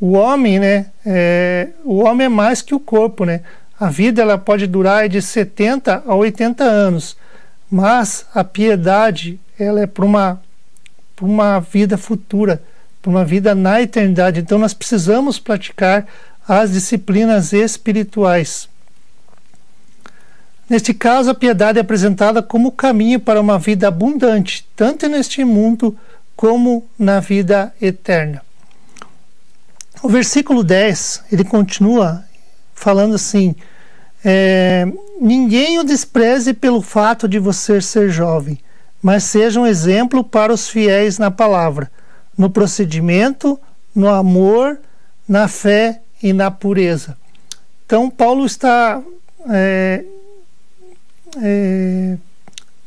[0.00, 3.40] O homem, né, é, o homem é mais que o corpo, né?
[3.78, 7.16] A vida ela pode durar de 70 a 80 anos,
[7.70, 10.40] mas a piedade ela é para uma,
[11.20, 12.62] uma vida futura,
[13.00, 14.40] para uma vida na eternidade.
[14.40, 16.06] Então nós precisamos praticar
[16.46, 18.68] as disciplinas espirituais.
[20.68, 25.96] Neste caso, a piedade é apresentada como caminho para uma vida abundante, tanto neste mundo
[26.36, 28.47] como na vida eterna.
[30.02, 32.24] O versículo 10, ele continua
[32.74, 33.54] falando assim:
[34.24, 34.86] é,
[35.20, 38.58] ninguém o despreze pelo fato de você ser jovem,
[39.02, 41.90] mas seja um exemplo para os fiéis na palavra,
[42.36, 43.58] no procedimento,
[43.94, 44.78] no amor,
[45.28, 47.16] na fé e na pureza.
[47.84, 49.02] Então, Paulo está
[49.48, 50.04] é,
[51.42, 52.16] é,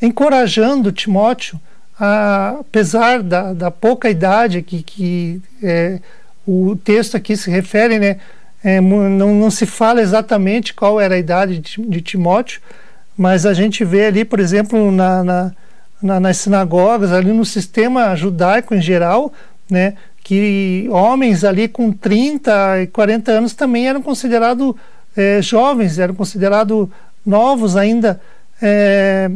[0.02, 1.60] encorajando Timóteo,
[2.00, 6.00] a, apesar da, da, pouca idade que, que é,
[6.48, 8.18] o texto aqui se refere, né?
[8.64, 12.62] É, não, não, se fala exatamente qual era a idade de, de Timóteo,
[13.18, 15.52] mas a gente vê ali, por exemplo, na, na,
[16.02, 19.34] na, nas sinagogas, ali no sistema judaico em geral,
[19.70, 24.76] né, que homens ali com 30 e 40 anos também eram considerados
[25.18, 26.88] é, jovens, eram considerados
[27.26, 28.22] novos ainda,
[28.62, 29.30] é,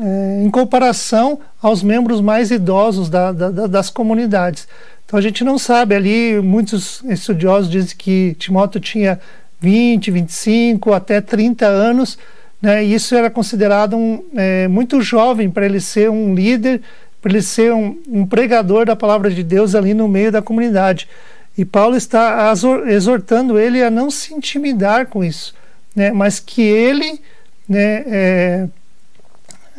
[0.00, 4.68] é, em comparação aos membros mais idosos da, da, das comunidades.
[5.04, 9.18] Então a gente não sabe ali, muitos estudiosos dizem que Timóteo tinha
[9.60, 12.18] 20, 25, até 30 anos,
[12.60, 16.82] né, e isso era considerado um, é, muito jovem para ele ser um líder
[17.20, 21.08] para ele ser um, um, pregador da palavra de Deus ali no meio da comunidade.
[21.56, 22.52] E Paulo está
[22.86, 25.54] exortando ele a não se intimidar com isso,
[25.94, 26.12] né?
[26.12, 27.20] mas que ele
[27.68, 28.68] né, é,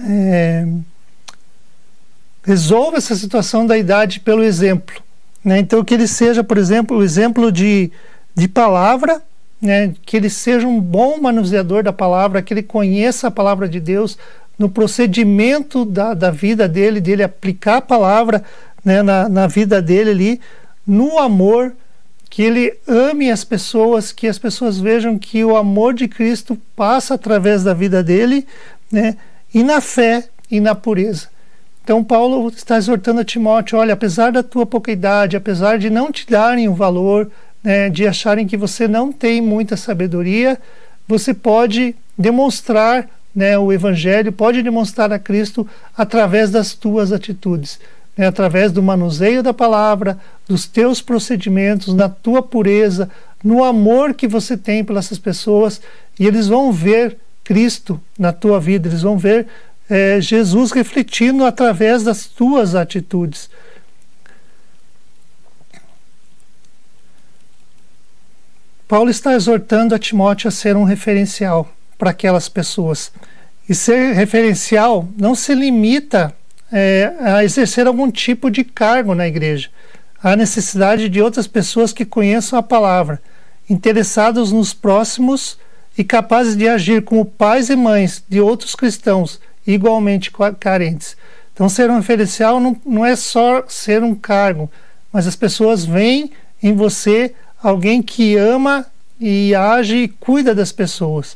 [0.07, 0.65] é,
[2.43, 4.95] resolva essa situação da idade pelo exemplo.
[5.43, 5.59] Né?
[5.59, 7.91] Então, que ele seja, por exemplo, o exemplo de,
[8.35, 9.21] de palavra,
[9.61, 9.93] né?
[10.05, 14.17] que ele seja um bom manuseador da palavra, que ele conheça a palavra de Deus
[14.57, 18.43] no procedimento da, da vida dele, dele aplicar a palavra
[18.83, 19.01] né?
[19.01, 20.41] na, na vida dele ali,
[20.85, 21.73] no amor,
[22.29, 27.15] que ele ame as pessoas, que as pessoas vejam que o amor de Cristo passa
[27.15, 28.45] através da vida dele,
[28.91, 29.17] né?
[29.53, 31.27] E na fé e na pureza.
[31.83, 36.11] Então, Paulo está exortando a Timóteo: olha, apesar da tua pouca idade, apesar de não
[36.11, 37.31] te darem o valor,
[37.63, 40.59] né, de acharem que você não tem muita sabedoria,
[41.07, 47.79] você pode demonstrar né, o Evangelho, pode demonstrar a Cristo através das tuas atitudes,
[48.15, 53.09] né, através do manuseio da palavra, dos teus procedimentos, na tua pureza,
[53.43, 55.81] no amor que você tem pelas pessoas,
[56.19, 57.17] e eles vão ver
[57.49, 59.47] Cristo na tua vida, eles vão ver
[59.89, 63.49] é, Jesus refletindo através das tuas atitudes.
[68.87, 73.11] Paulo está exortando a Timóteo a ser um referencial para aquelas pessoas.
[73.67, 76.31] E ser referencial não se limita
[76.71, 79.71] é, a exercer algum tipo de cargo na igreja.
[80.21, 83.19] Há necessidade de outras pessoas que conheçam a palavra,
[83.67, 85.57] interessados nos próximos
[85.99, 91.17] e capazes de agir como pais e mães de outros cristãos igualmente carentes.
[91.53, 94.71] Então, ser um referencial não, não é só ser um cargo,
[95.11, 96.31] mas as pessoas veem
[96.63, 98.85] em você alguém que ama
[99.19, 101.35] e age e cuida das pessoas.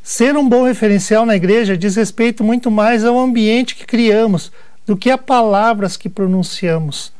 [0.00, 4.52] Ser um bom referencial na igreja diz respeito muito mais ao ambiente que criamos
[4.86, 7.12] do que a palavras que pronunciamos.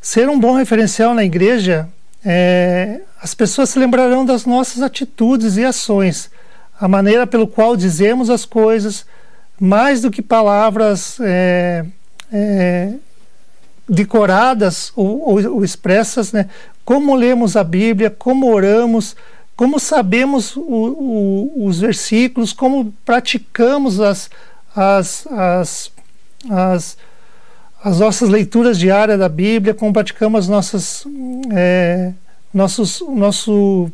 [0.00, 1.90] Ser um bom referencial na igreja
[2.24, 6.30] é, as pessoas se lembrarão das nossas atitudes e ações,
[6.78, 9.06] a maneira pelo qual dizemos as coisas,
[9.58, 11.86] mais do que palavras é,
[12.30, 12.92] é,
[13.88, 16.50] decoradas ou, ou, ou, expressas, né?
[16.84, 19.16] como lemos a Bíblia, como oramos,
[19.56, 24.28] como sabemos o, o, os versículos, como praticamos as,
[24.76, 25.92] as, as,
[26.50, 26.96] as
[27.84, 31.04] as nossas leituras diárias da Bíblia, como praticamos as nossas,
[31.52, 32.14] é,
[32.54, 33.90] nossos, nosso,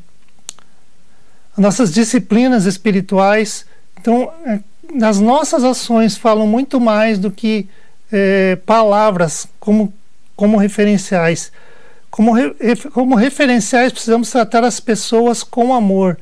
[1.57, 3.65] nossas disciplinas espirituais.
[3.99, 4.61] Então, é,
[5.03, 7.67] as nossas ações falam muito mais do que
[8.13, 9.93] é, palavras como,
[10.37, 11.51] como referenciais.
[12.11, 12.55] Como, re,
[12.93, 16.19] como referenciais, precisamos tratar as pessoas com amor,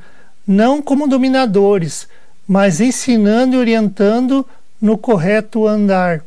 [0.46, 2.06] não como dominadores,
[2.46, 4.46] mas ensinando e orientando
[4.80, 6.22] no correto andar.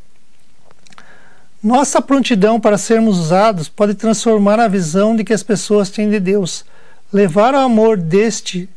[1.63, 6.19] Nossa prontidão para sermos usados pode transformar a visão de que as pessoas têm de
[6.19, 6.65] Deus,
[7.13, 8.67] levar o amor deste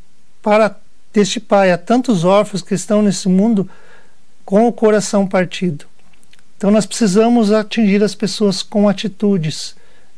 [0.43, 0.77] para
[1.11, 3.71] deste Pai a tantos órfãos que estão nesse mundo
[4.45, 5.87] com o coração partido.
[6.59, 9.75] Então nós precisamos atingir as pessoas com atitudes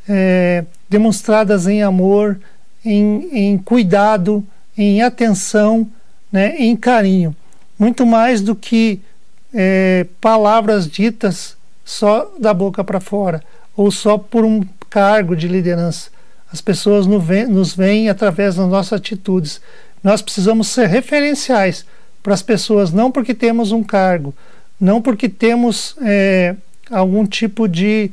[0.09, 2.41] é, demonstradas em amor,
[2.85, 4.45] em, em cuidado,
[4.77, 5.89] em atenção,
[6.33, 7.37] né, em carinho,
[7.79, 9.01] muito mais do que
[9.55, 11.56] é, palavras ditas
[11.87, 13.43] só da boca para fora
[13.77, 16.11] ou só por um cargo de liderança.
[16.53, 19.61] As pessoas nos veem através das nossas atitudes.
[20.03, 21.87] Nós precisamos ser referenciais
[22.23, 24.35] para as pessoas, não porque temos um cargo,
[24.81, 26.57] não porque temos é,
[26.91, 28.11] algum tipo de,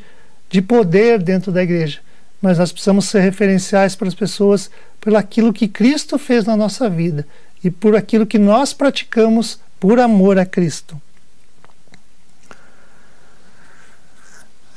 [0.50, 2.00] de poder dentro da igreja,
[2.40, 4.70] mas nós precisamos ser referenciais para as pessoas
[5.02, 7.26] pelo aquilo que Cristo fez na nossa vida
[7.64, 11.00] e por aquilo que nós praticamos por amor a Cristo.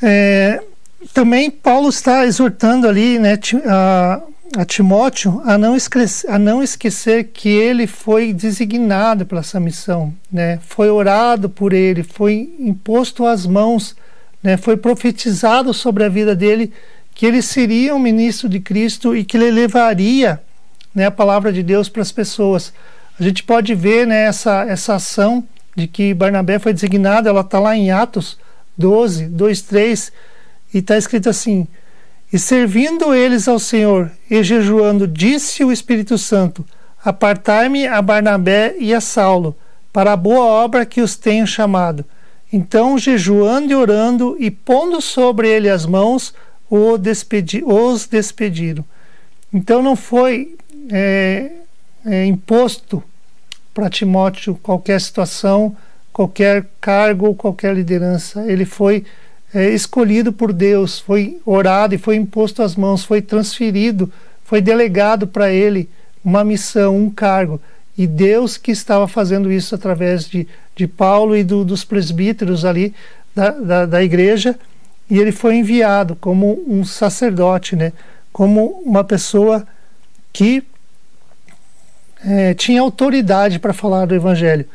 [0.03, 0.63] É,
[1.13, 4.21] também Paulo está exortando ali né, a,
[4.57, 10.13] a Timóteo a não, esquecer, a não esquecer que ele foi designado para essa missão,
[10.31, 13.97] né, foi orado por ele, foi imposto as mãos,
[14.43, 16.73] né, foi profetizado sobre a vida dele
[17.15, 20.41] que ele seria um ministro de Cristo e que ele levaria
[20.95, 22.73] né, a palavra de Deus para as pessoas.
[23.19, 25.43] A gente pode ver né, essa, essa ação
[25.75, 28.37] de que Barnabé foi designado, ela está lá em Atos
[28.77, 30.13] 12, 2, 3,
[30.75, 31.67] e está escrito assim:
[32.33, 36.65] E servindo eles ao Senhor e jejuando, disse o Espírito Santo:
[37.05, 39.57] Apartai-me a Barnabé e a Saulo,
[39.93, 42.05] para a boa obra que os tenho chamado.
[42.53, 46.33] Então, jejuando e orando e pondo sobre ele as mãos,
[46.71, 48.85] os, despedi os despediram.
[49.53, 50.57] Então, não foi
[50.91, 51.51] é,
[52.05, 53.03] é, imposto
[53.75, 55.77] para Timóteo qualquer situação
[56.17, 58.43] qualquer cargo ou qualquer liderança.
[58.51, 59.05] Ele foi
[59.55, 64.11] é, escolhido por Deus, foi orado e foi imposto às mãos, foi transferido,
[64.43, 65.91] foi delegado para ele
[66.25, 67.61] uma missão, um cargo.
[67.99, 72.95] E Deus que estava fazendo isso através de, de Paulo e do, dos presbíteros ali
[73.35, 74.59] da, da, da igreja,
[75.11, 77.93] e ele foi enviado como um sacerdote, né?
[78.33, 79.67] como uma pessoa
[80.33, 80.65] que
[82.25, 84.67] é, tinha autoridade para falar do Evangelho.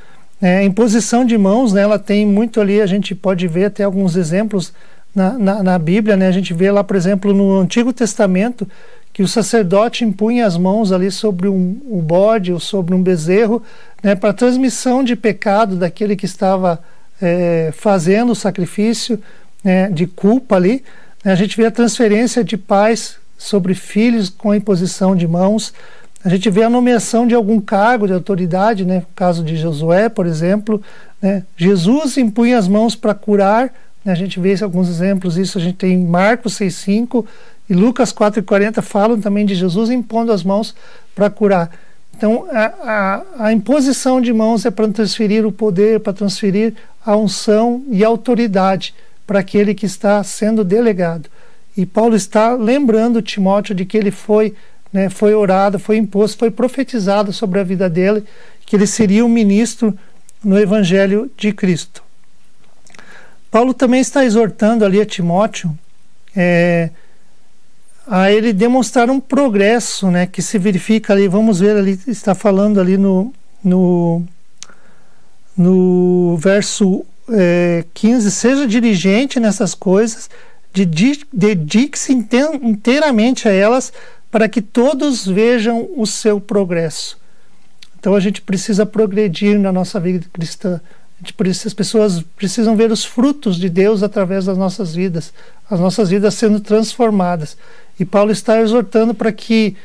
[0.42, 3.84] É, a imposição de mãos, né, ela tem muito ali, a gente pode ver até
[3.84, 4.74] alguns exemplos
[5.14, 8.68] na, na, na Bíblia, né, a gente vê lá, por exemplo, no Antigo Testamento,
[9.14, 13.62] que o sacerdote impunha as mãos ali sobre um, um bode ou sobre um bezerro,
[14.02, 16.82] né, para transmissão de pecado daquele que estava
[17.22, 19.22] é, fazendo o sacrifício
[19.64, 20.84] né, de culpa ali.
[21.24, 25.74] Né, a gente vê a transferência de pais sobre filhos com a imposição de mãos.
[26.24, 29.00] A gente vê a nomeação de algum cargo de autoridade, né?
[29.00, 30.82] no caso de Josué, por exemplo.
[31.22, 31.44] Né?
[31.58, 33.74] Jesus impunha as mãos para curar,
[34.06, 34.12] né?
[34.12, 37.26] a gente vê alguns exemplos disso, a gente tem Marcos 6,5
[37.70, 40.76] e Lucas 4,40 falam também de Jesus impondo as mãos
[41.16, 41.72] para curar.
[42.16, 47.16] Então, a, a, a, imposição de mãos é para transferir o poder, para transferir a
[47.16, 48.94] unção e a autoridade
[49.26, 51.30] para aquele que está sendo delegado.
[51.76, 54.54] E Paulo está lembrando Timóteo de que ele foi
[54.92, 58.24] né, foi orado, foi imposto, foi profetizado sobre a vida dele,
[58.66, 59.98] que ele seria um ministro
[60.44, 62.04] no Evangelho de Cristo.
[63.50, 65.78] Paulo também está exortando ali a Timóteo
[66.36, 66.90] é,
[68.08, 72.80] a ele demonstrar um progresso né, que se verifica ali, vamos ver ali, está falando
[72.80, 73.34] ali no,
[73.64, 74.24] no,
[75.56, 80.30] no verso é, 15, seja dirigente nessas coisas,
[81.32, 83.92] dedique-se inteiramente a elas,
[84.32, 87.20] para que todos vejam o seu progresso.
[88.00, 90.80] Então a gente precisa progredir na nossa vida cristã.
[91.38, 95.32] Precisa, as pessoas precisam ver os frutos de Deus através das nossas vidas,
[95.70, 97.56] as nossas vidas sendo transformadas.
[98.00, 99.76] E Paulo está exortando para que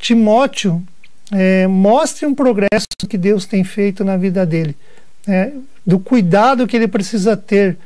[0.00, 0.82] Timóteo
[1.30, 4.74] é, mostre um progresso que Deus tem feito na vida dele,
[5.28, 5.52] é,
[5.86, 7.76] do cuidado que ele precisa ter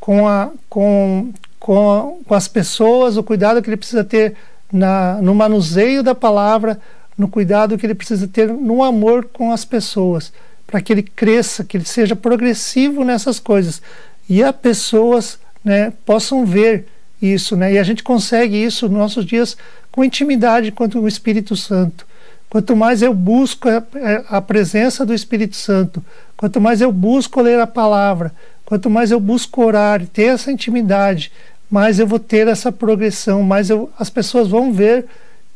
[0.00, 4.34] com, a, com, com, a, com as pessoas, o cuidado que ele precisa ter
[4.74, 6.80] na, no manuseio da palavra,
[7.16, 10.32] no cuidado que ele precisa ter no amor com as pessoas,
[10.66, 13.80] para que ele cresça, que ele seja progressivo nessas coisas
[14.28, 16.86] e as pessoas né, possam ver
[17.22, 17.74] isso, né?
[17.74, 19.56] E a gente consegue isso nos nossos dias
[19.92, 22.04] com intimidade quanto o Espírito Santo.
[22.50, 23.82] Quanto mais eu busco a,
[24.28, 26.04] a presença do Espírito Santo,
[26.36, 28.32] quanto mais eu busco ler a palavra,
[28.64, 31.32] quanto mais eu busco orar, ter essa intimidade,
[31.74, 35.06] mais eu vou ter essa progressão, mais eu, as pessoas vão ver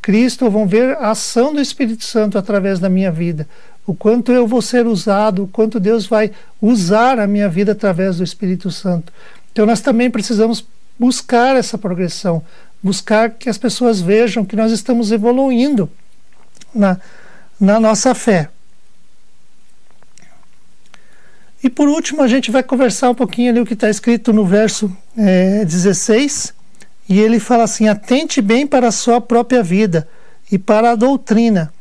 [0.02, 3.46] Cristo, vão ver a ação do Espírito Santo através da minha vida,
[3.86, 8.16] o quanto eu vou ser usado, o quanto Deus vai usar a minha vida através
[8.16, 9.12] do Espírito Santo.
[9.52, 10.66] Então nós também precisamos
[10.98, 12.42] buscar essa progressão,
[12.82, 15.88] buscar que as pessoas vejam que nós estamos evoluindo
[16.74, 16.98] na,
[17.60, 18.50] na nossa fé.
[21.62, 24.44] E por último, a gente vai conversar um pouquinho ali o que está escrito no
[24.44, 26.54] verso é, 16.
[27.09, 30.09] E ele fala assim: atente bem para a sua própria vida
[30.52, 31.72] e para a doutrina,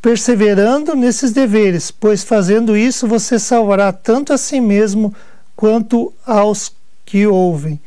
[0.00, 5.14] perseverando nesses deveres, pois fazendo isso você salvará tanto a si mesmo
[5.54, 6.72] quanto aos
[7.04, 7.78] que ouvem.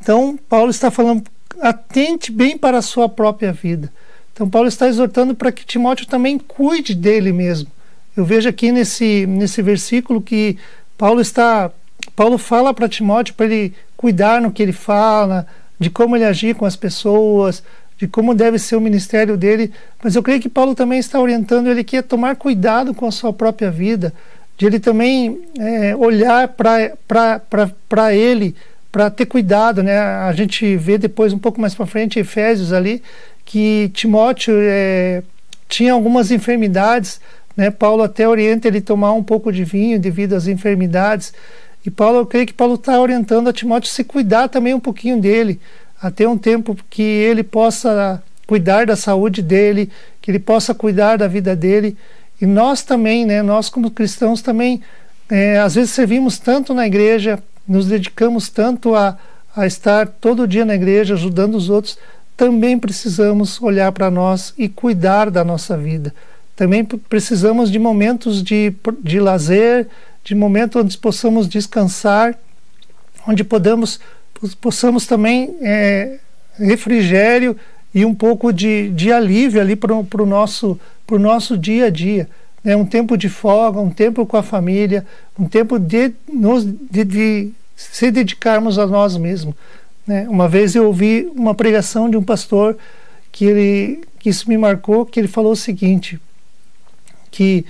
[0.00, 1.22] Então, Paulo está falando:
[1.60, 3.92] atente bem para a sua própria vida.
[4.32, 7.70] Então, Paulo está exortando para que Timóteo também cuide dele mesmo
[8.20, 10.58] eu vejo aqui nesse, nesse versículo que
[10.98, 11.70] Paulo está
[12.14, 15.46] Paulo fala para Timóteo para ele cuidar no que ele fala,
[15.78, 17.62] de como ele agir com as pessoas,
[17.96, 21.68] de como deve ser o ministério dele, mas eu creio que Paulo também está orientando
[21.68, 24.12] ele que é tomar cuidado com a sua própria vida,
[24.58, 28.54] de ele também é, olhar para ele,
[28.92, 29.98] para ter cuidado, né?
[29.98, 33.02] A gente vê depois um pouco mais para frente Efésios ali
[33.46, 35.22] que Timóteo é,
[35.70, 37.20] tinha algumas enfermidades
[37.60, 37.70] né?
[37.70, 41.34] Paulo até orienta ele tomar um pouco de vinho devido às enfermidades.
[41.84, 45.20] E Paulo, eu creio que Paulo está orientando a Timóteo se cuidar também um pouquinho
[45.20, 45.60] dele,
[46.00, 49.90] até um tempo que ele possa cuidar da saúde dele,
[50.22, 51.98] que ele possa cuidar da vida dele.
[52.40, 54.80] E nós também, né, nós como cristãos também,
[55.28, 59.18] é, às vezes servimos tanto na igreja, nos dedicamos tanto a,
[59.54, 61.98] a estar todo dia na igreja ajudando os outros,
[62.38, 66.14] também precisamos olhar para nós e cuidar da nossa vida.
[66.60, 68.70] Também precisamos de momentos de,
[69.02, 69.88] de lazer,
[70.22, 72.38] de momentos onde possamos descansar,
[73.26, 73.98] onde podamos,
[74.60, 76.18] possamos também é,
[76.58, 77.56] refrigério
[77.94, 80.78] e um pouco de, de alívio ali para o nosso,
[81.12, 82.28] nosso dia a dia.
[82.62, 85.06] né, um tempo de folga, um tempo com a família,
[85.38, 89.54] um tempo de, nos, de, de se dedicarmos a nós mesmos.
[90.06, 90.28] Né?
[90.28, 92.76] Uma vez eu ouvi uma pregação de um pastor
[93.32, 96.20] que ele que isso me marcou, que ele falou o seguinte,
[97.30, 97.64] que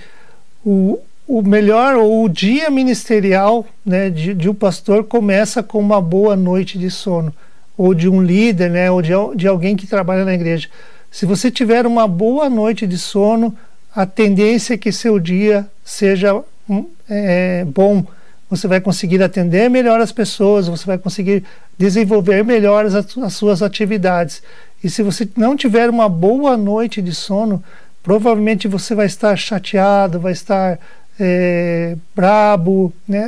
[0.65, 6.01] o, o melhor ou o dia ministerial né, de, de um pastor começa com uma
[6.01, 7.33] boa noite de sono,
[7.77, 10.67] ou de um líder, né, ou de, de alguém que trabalha na igreja.
[11.09, 13.55] Se você tiver uma boa noite de sono,
[13.93, 18.05] a tendência é que seu dia seja hum, é, bom.
[18.49, 21.43] Você vai conseguir atender melhor as pessoas, você vai conseguir
[21.77, 24.41] desenvolver melhor as, as suas atividades.
[24.83, 27.63] E se você não tiver uma boa noite de sono,
[28.03, 30.79] provavelmente você vai estar chateado, vai estar
[31.19, 33.23] é, brabo, né?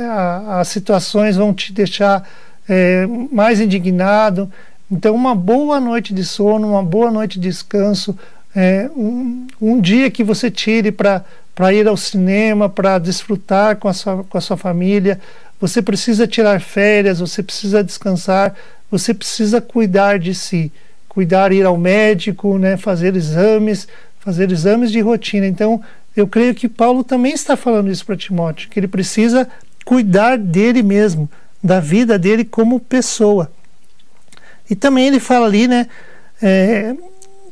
[0.48, 2.28] as situações vão te deixar
[2.68, 4.50] é, mais indignado.
[4.90, 8.16] Então, uma boa noite de sono, uma boa noite de descanso,
[8.54, 13.92] é, um, um dia que você tire para ir ao cinema, para desfrutar com a,
[13.92, 15.20] sua, com a sua família.
[15.60, 18.54] Você precisa tirar férias, você precisa descansar,
[18.90, 20.70] você precisa cuidar de si,
[21.08, 23.88] cuidar, ir ao médico, né, fazer exames,
[24.24, 25.46] fazer exames de rotina.
[25.46, 25.82] Então,
[26.16, 29.46] eu creio que Paulo também está falando isso para Timóteo, que ele precisa
[29.84, 31.28] cuidar dele mesmo,
[31.62, 33.50] da vida dele como pessoa.
[34.68, 35.86] E também ele fala ali, né,
[36.40, 36.94] é,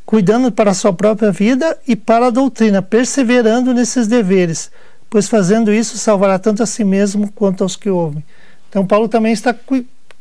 [0.07, 4.71] cuidando para a sua própria vida e para a doutrina, perseverando nesses deveres,
[5.11, 8.25] pois fazendo isso salvará tanto a si mesmo quanto aos que ouvem.
[8.71, 9.55] Então Paulo também está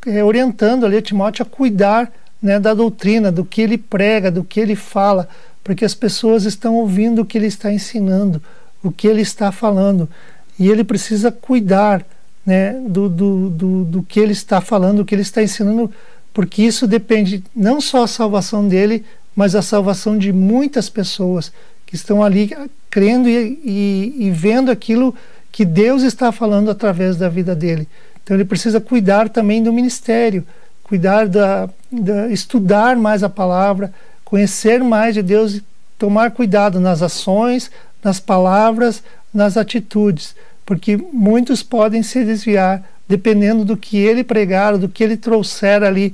[0.05, 2.11] é, orientando ali Timóteo a cuidar
[2.41, 5.29] né, da doutrina, do que ele prega, do que ele fala,
[5.63, 8.41] porque as pessoas estão ouvindo o que ele está ensinando,
[8.83, 10.09] o que ele está falando,
[10.57, 12.05] e ele precisa cuidar
[12.45, 15.91] né, do, do, do, do que ele está falando, o que ele está ensinando,
[16.33, 21.51] porque isso depende não só a salvação dele, mas a salvação de muitas pessoas
[21.85, 22.51] que estão ali
[22.89, 25.13] crendo e, e, e vendo aquilo
[25.51, 27.87] que Deus está falando através da vida dele.
[28.23, 30.45] Então ele precisa cuidar também do ministério,
[30.91, 33.93] cuidar da, da estudar mais a palavra,
[34.25, 35.63] conhecer mais de Deus e
[35.97, 37.71] tomar cuidado nas ações,
[38.03, 39.01] nas palavras,
[39.33, 40.35] nas atitudes,
[40.65, 46.13] porque muitos podem se desviar dependendo do que ele pregar, do que ele trouxer ali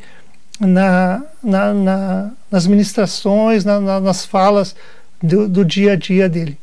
[0.60, 4.76] na, na, na nas ministrações, na, nas falas
[5.20, 6.56] do, do, dia a dia dele.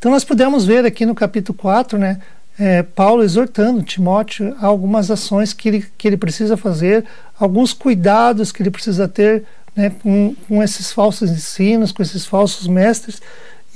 [0.00, 2.20] Então nós podemos ver aqui no capítulo 4, né,
[2.58, 7.04] é, Paulo exortando Timóteo a algumas ações que ele, que ele precisa fazer,
[7.38, 9.44] alguns cuidados que ele precisa ter
[9.76, 13.22] né, com, com esses falsos ensinos, com esses falsos mestres.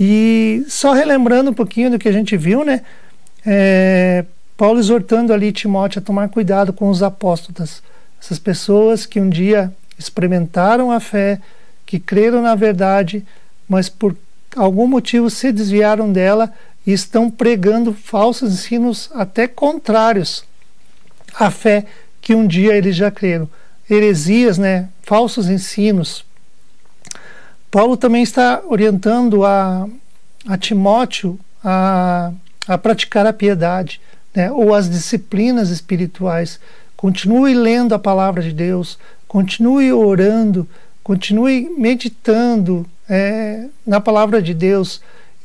[0.01, 2.83] E só relembrando um pouquinho do que a gente viu, né,
[3.47, 4.25] é,
[4.57, 7.83] Paulo exortando ali Timóteo a tomar cuidado com os apóstolos,
[8.21, 11.41] essas pessoas que um dia experimentaram a fé,
[11.87, 13.25] que creram na verdade,
[13.69, 14.17] mas por
[14.57, 16.53] algum motivo se desviaram dela
[16.87, 20.45] e estão pregando falsos ensinos até contrários
[21.35, 21.87] à fé
[22.21, 23.49] que um dia eles já creram
[23.89, 26.25] heresias, né, falsos ensinos.
[27.71, 29.89] Paulo também está orientando a,
[30.47, 32.33] a Timóteo a,
[32.67, 34.01] a praticar a piedade,
[34.35, 36.61] né, ou as disciplinas espirituais.
[36.97, 40.69] Continue lendo a palavra de Deus, continue orando,
[41.03, 45.01] continue meditando é, na palavra de Deus.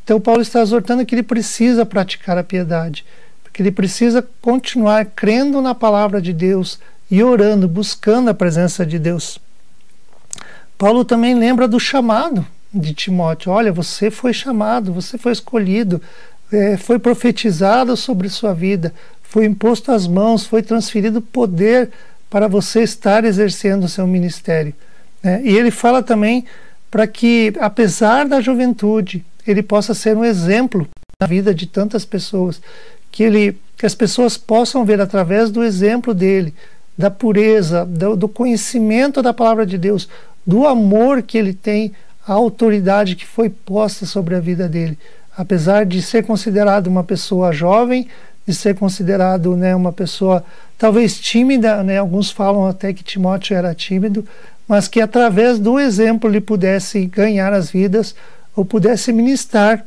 [0.07, 3.03] Então, Paulo está exortando que ele precisa praticar a piedade,
[3.43, 6.79] porque ele precisa continuar crendo na palavra de Deus,
[7.11, 9.37] e orando, buscando a presença de Deus.
[10.77, 16.01] Paulo também lembra do chamado de Timóteo: olha, você foi chamado, você foi escolhido,
[16.53, 21.91] é, foi profetizado sobre sua vida, foi imposto às mãos, foi transferido poder
[22.29, 24.73] para você estar exercendo o seu ministério.
[25.21, 25.41] Né?
[25.43, 26.45] E ele fala também
[26.89, 30.87] para que, apesar da juventude, ele possa ser um exemplo
[31.19, 32.61] na vida de tantas pessoas,
[33.11, 36.53] que ele que as pessoas possam ver através do exemplo dele,
[36.97, 40.09] da pureza, do, do conhecimento da palavra de Deus,
[40.45, 41.93] do amor que ele tem
[42.27, 44.97] à autoridade que foi posta sobre a vida dele.
[45.37, 48.07] Apesar de ser considerado uma pessoa jovem,
[48.47, 50.43] de ser considerado né, uma pessoa
[50.77, 54.25] talvez tímida, né, alguns falam até que Timóteo era tímido,
[54.67, 58.15] mas que através do exemplo ele pudesse ganhar as vidas
[58.57, 59.85] ou pudesse ministrar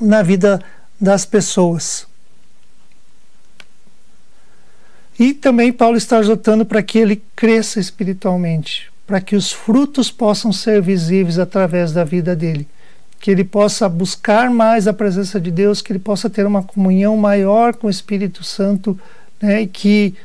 [0.00, 0.60] na vida
[1.00, 2.08] das pessoas.
[5.16, 10.52] E também Paulo está exortando para que ele cresça espiritualmente, para que os frutos possam
[10.52, 12.66] ser visíveis através da vida dele,
[13.20, 17.16] que ele possa buscar mais a presença de Deus, que ele possa ter uma comunhão
[17.16, 18.98] maior com o Espírito Santo,
[19.40, 20.16] né, e que,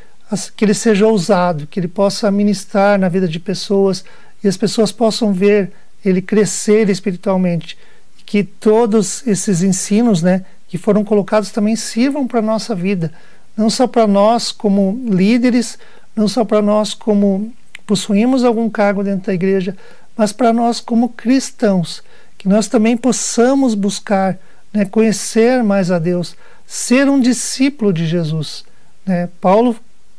[0.56, 4.04] que ele seja ousado, que ele possa ministrar na vida de pessoas
[4.44, 5.72] e as pessoas possam ver
[6.04, 7.78] ele crescer espiritualmente,
[8.26, 13.12] que todos esses ensinos, né, que foram colocados também sirvam para nossa vida,
[13.56, 15.78] não só para nós como líderes,
[16.16, 17.54] não só para nós como
[17.86, 19.76] possuímos algum cargo dentro da igreja,
[20.18, 22.04] mas para nós como cristãos,
[22.38, 24.38] que nós também possamos buscar
[24.74, 26.36] né, conhecer mais a Deus,
[26.66, 28.64] ser um discípulo de Jesus.
[29.06, 29.30] Né?
[29.40, 29.76] Paulo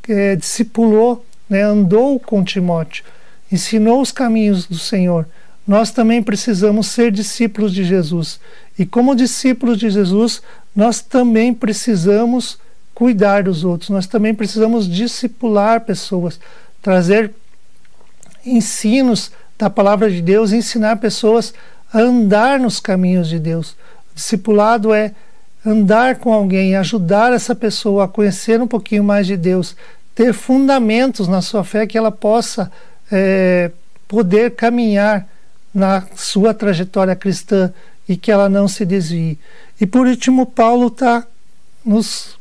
[0.08, 3.04] é, discipulou, né, andou com Timóteo,
[3.50, 5.26] ensinou os caminhos do Senhor.
[5.66, 8.38] Nós também precisamos ser discípulos de Jesus.
[8.78, 10.42] E como discípulos de Jesus,
[10.74, 12.58] nós também precisamos
[12.94, 16.38] cuidar dos outros, nós também precisamos discipular pessoas,
[16.80, 17.32] trazer
[18.46, 21.52] ensinos da palavra de Deus, ensinar pessoas
[21.92, 23.76] a andar nos caminhos de Deus.
[24.14, 25.12] Discipulado é
[25.64, 29.74] andar com alguém, ajudar essa pessoa a conhecer um pouquinho mais de Deus,
[30.14, 32.70] ter fundamentos na sua fé que ela possa
[33.10, 33.70] é,
[34.06, 35.26] poder caminhar
[35.74, 37.72] na sua trajetória cristã
[38.08, 39.38] e que ela não se desvie.
[39.80, 41.26] E por último, Paulo está
[41.84, 42.38] nos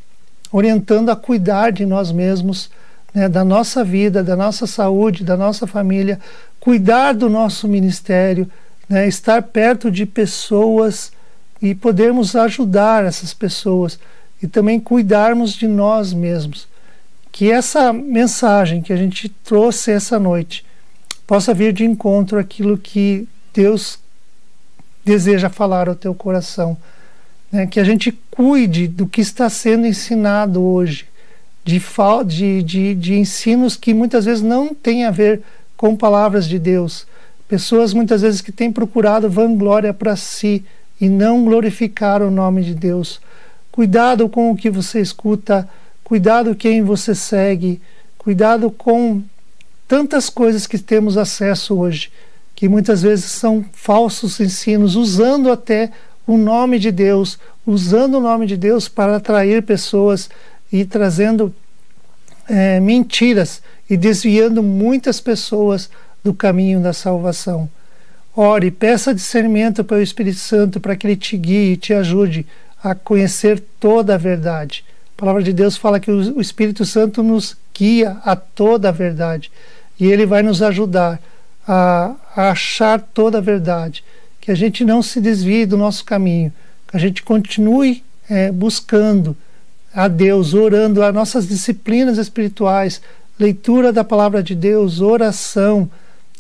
[0.52, 2.70] orientando a cuidar de nós mesmos,
[3.14, 6.20] né, da nossa vida, da nossa saúde, da nossa família,
[6.60, 8.50] cuidar do nosso ministério,
[8.88, 11.12] né, estar perto de pessoas
[11.62, 14.00] e podermos ajudar essas pessoas
[14.42, 16.68] e também cuidarmos de nós mesmos.
[17.32, 20.64] Que essa mensagem que a gente trouxe essa noite
[21.26, 24.00] possa vir de encontro àquilo que Deus
[25.06, 26.78] deseja falar ao teu coração.
[27.52, 27.68] Né?
[27.68, 31.06] Que a gente cuide do que está sendo ensinado hoje,
[31.64, 31.82] de,
[32.26, 35.42] de, de, de ensinos que muitas vezes não têm a ver
[35.78, 37.06] com palavras de Deus.
[37.48, 40.66] Pessoas muitas vezes que têm procurado vanglória para si
[41.00, 43.22] e não glorificar o nome de Deus.
[43.72, 45.68] Cuidado com o que você escuta,
[46.04, 47.82] cuidado quem você segue,
[48.18, 49.22] cuidado com
[49.88, 52.12] tantas coisas que temos acesso hoje,
[52.56, 55.92] que muitas vezes são falsos ensinos, usando até
[56.26, 60.30] o nome de Deus, usando o nome de Deus para atrair pessoas
[60.72, 61.54] e trazendo
[62.48, 65.90] é, mentiras e desviando muitas pessoas
[66.24, 67.70] do caminho da salvação.
[68.36, 72.48] Ore, peça discernimento para o Espírito Santo para que ele te guie e te ajude
[72.84, 74.84] a conhecer toda a verdade.
[75.16, 79.52] A palavra de Deus fala que o Espírito Santo nos guia a toda a verdade
[80.00, 81.20] e ele vai nos ajudar
[81.68, 84.04] a, a achar toda a verdade.
[84.42, 86.52] Que a gente não se desvie do nosso caminho,
[86.88, 89.36] que a gente continue é, buscando
[89.94, 93.02] a Deus, orando as nossas disciplinas espirituais,
[93.40, 95.90] leitura da palavra de Deus, oração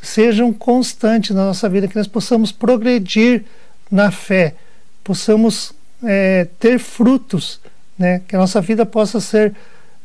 [0.01, 3.45] sejam constantes na nossa vida, que nós possamos progredir
[3.89, 4.55] na fé,
[5.01, 5.71] possamos
[6.03, 7.61] é, ter frutos,
[7.97, 8.21] né?
[8.27, 9.53] que a nossa vida possa ser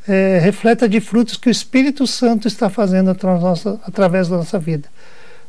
[0.09, 4.89] é, refleta de frutos que o Espírito Santo está fazendo através da nossa vida.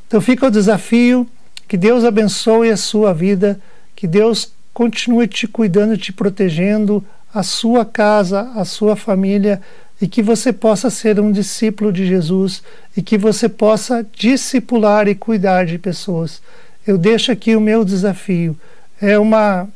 [0.08, 1.26] Então fica o desafio,
[1.68, 3.60] que Deus abençoe a sua vida,
[3.96, 7.04] que Deus continue te cuidando, te protegendo,
[7.34, 9.62] a sua casa, a sua família
[10.02, 12.64] e que você possa ser um discípulo de Jesus
[12.96, 16.42] e que você possa discipular e cuidar de pessoas.
[16.88, 18.58] Eu deixo aqui o meu desafio.
[19.02, 19.68] É uma,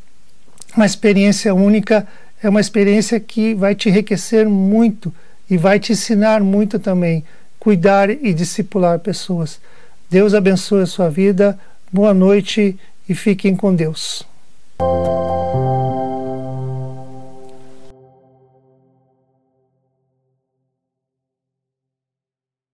[0.75, 2.07] uma experiência única,
[2.43, 5.11] é uma experiência que vai te enriquecer muito
[5.49, 7.23] e vai te ensinar muito também.
[7.57, 9.61] Cuidar e discipular pessoas.
[10.09, 11.57] Deus abençoe a sua vida.
[11.91, 12.77] Boa noite
[13.07, 14.27] e fiquem com Deus.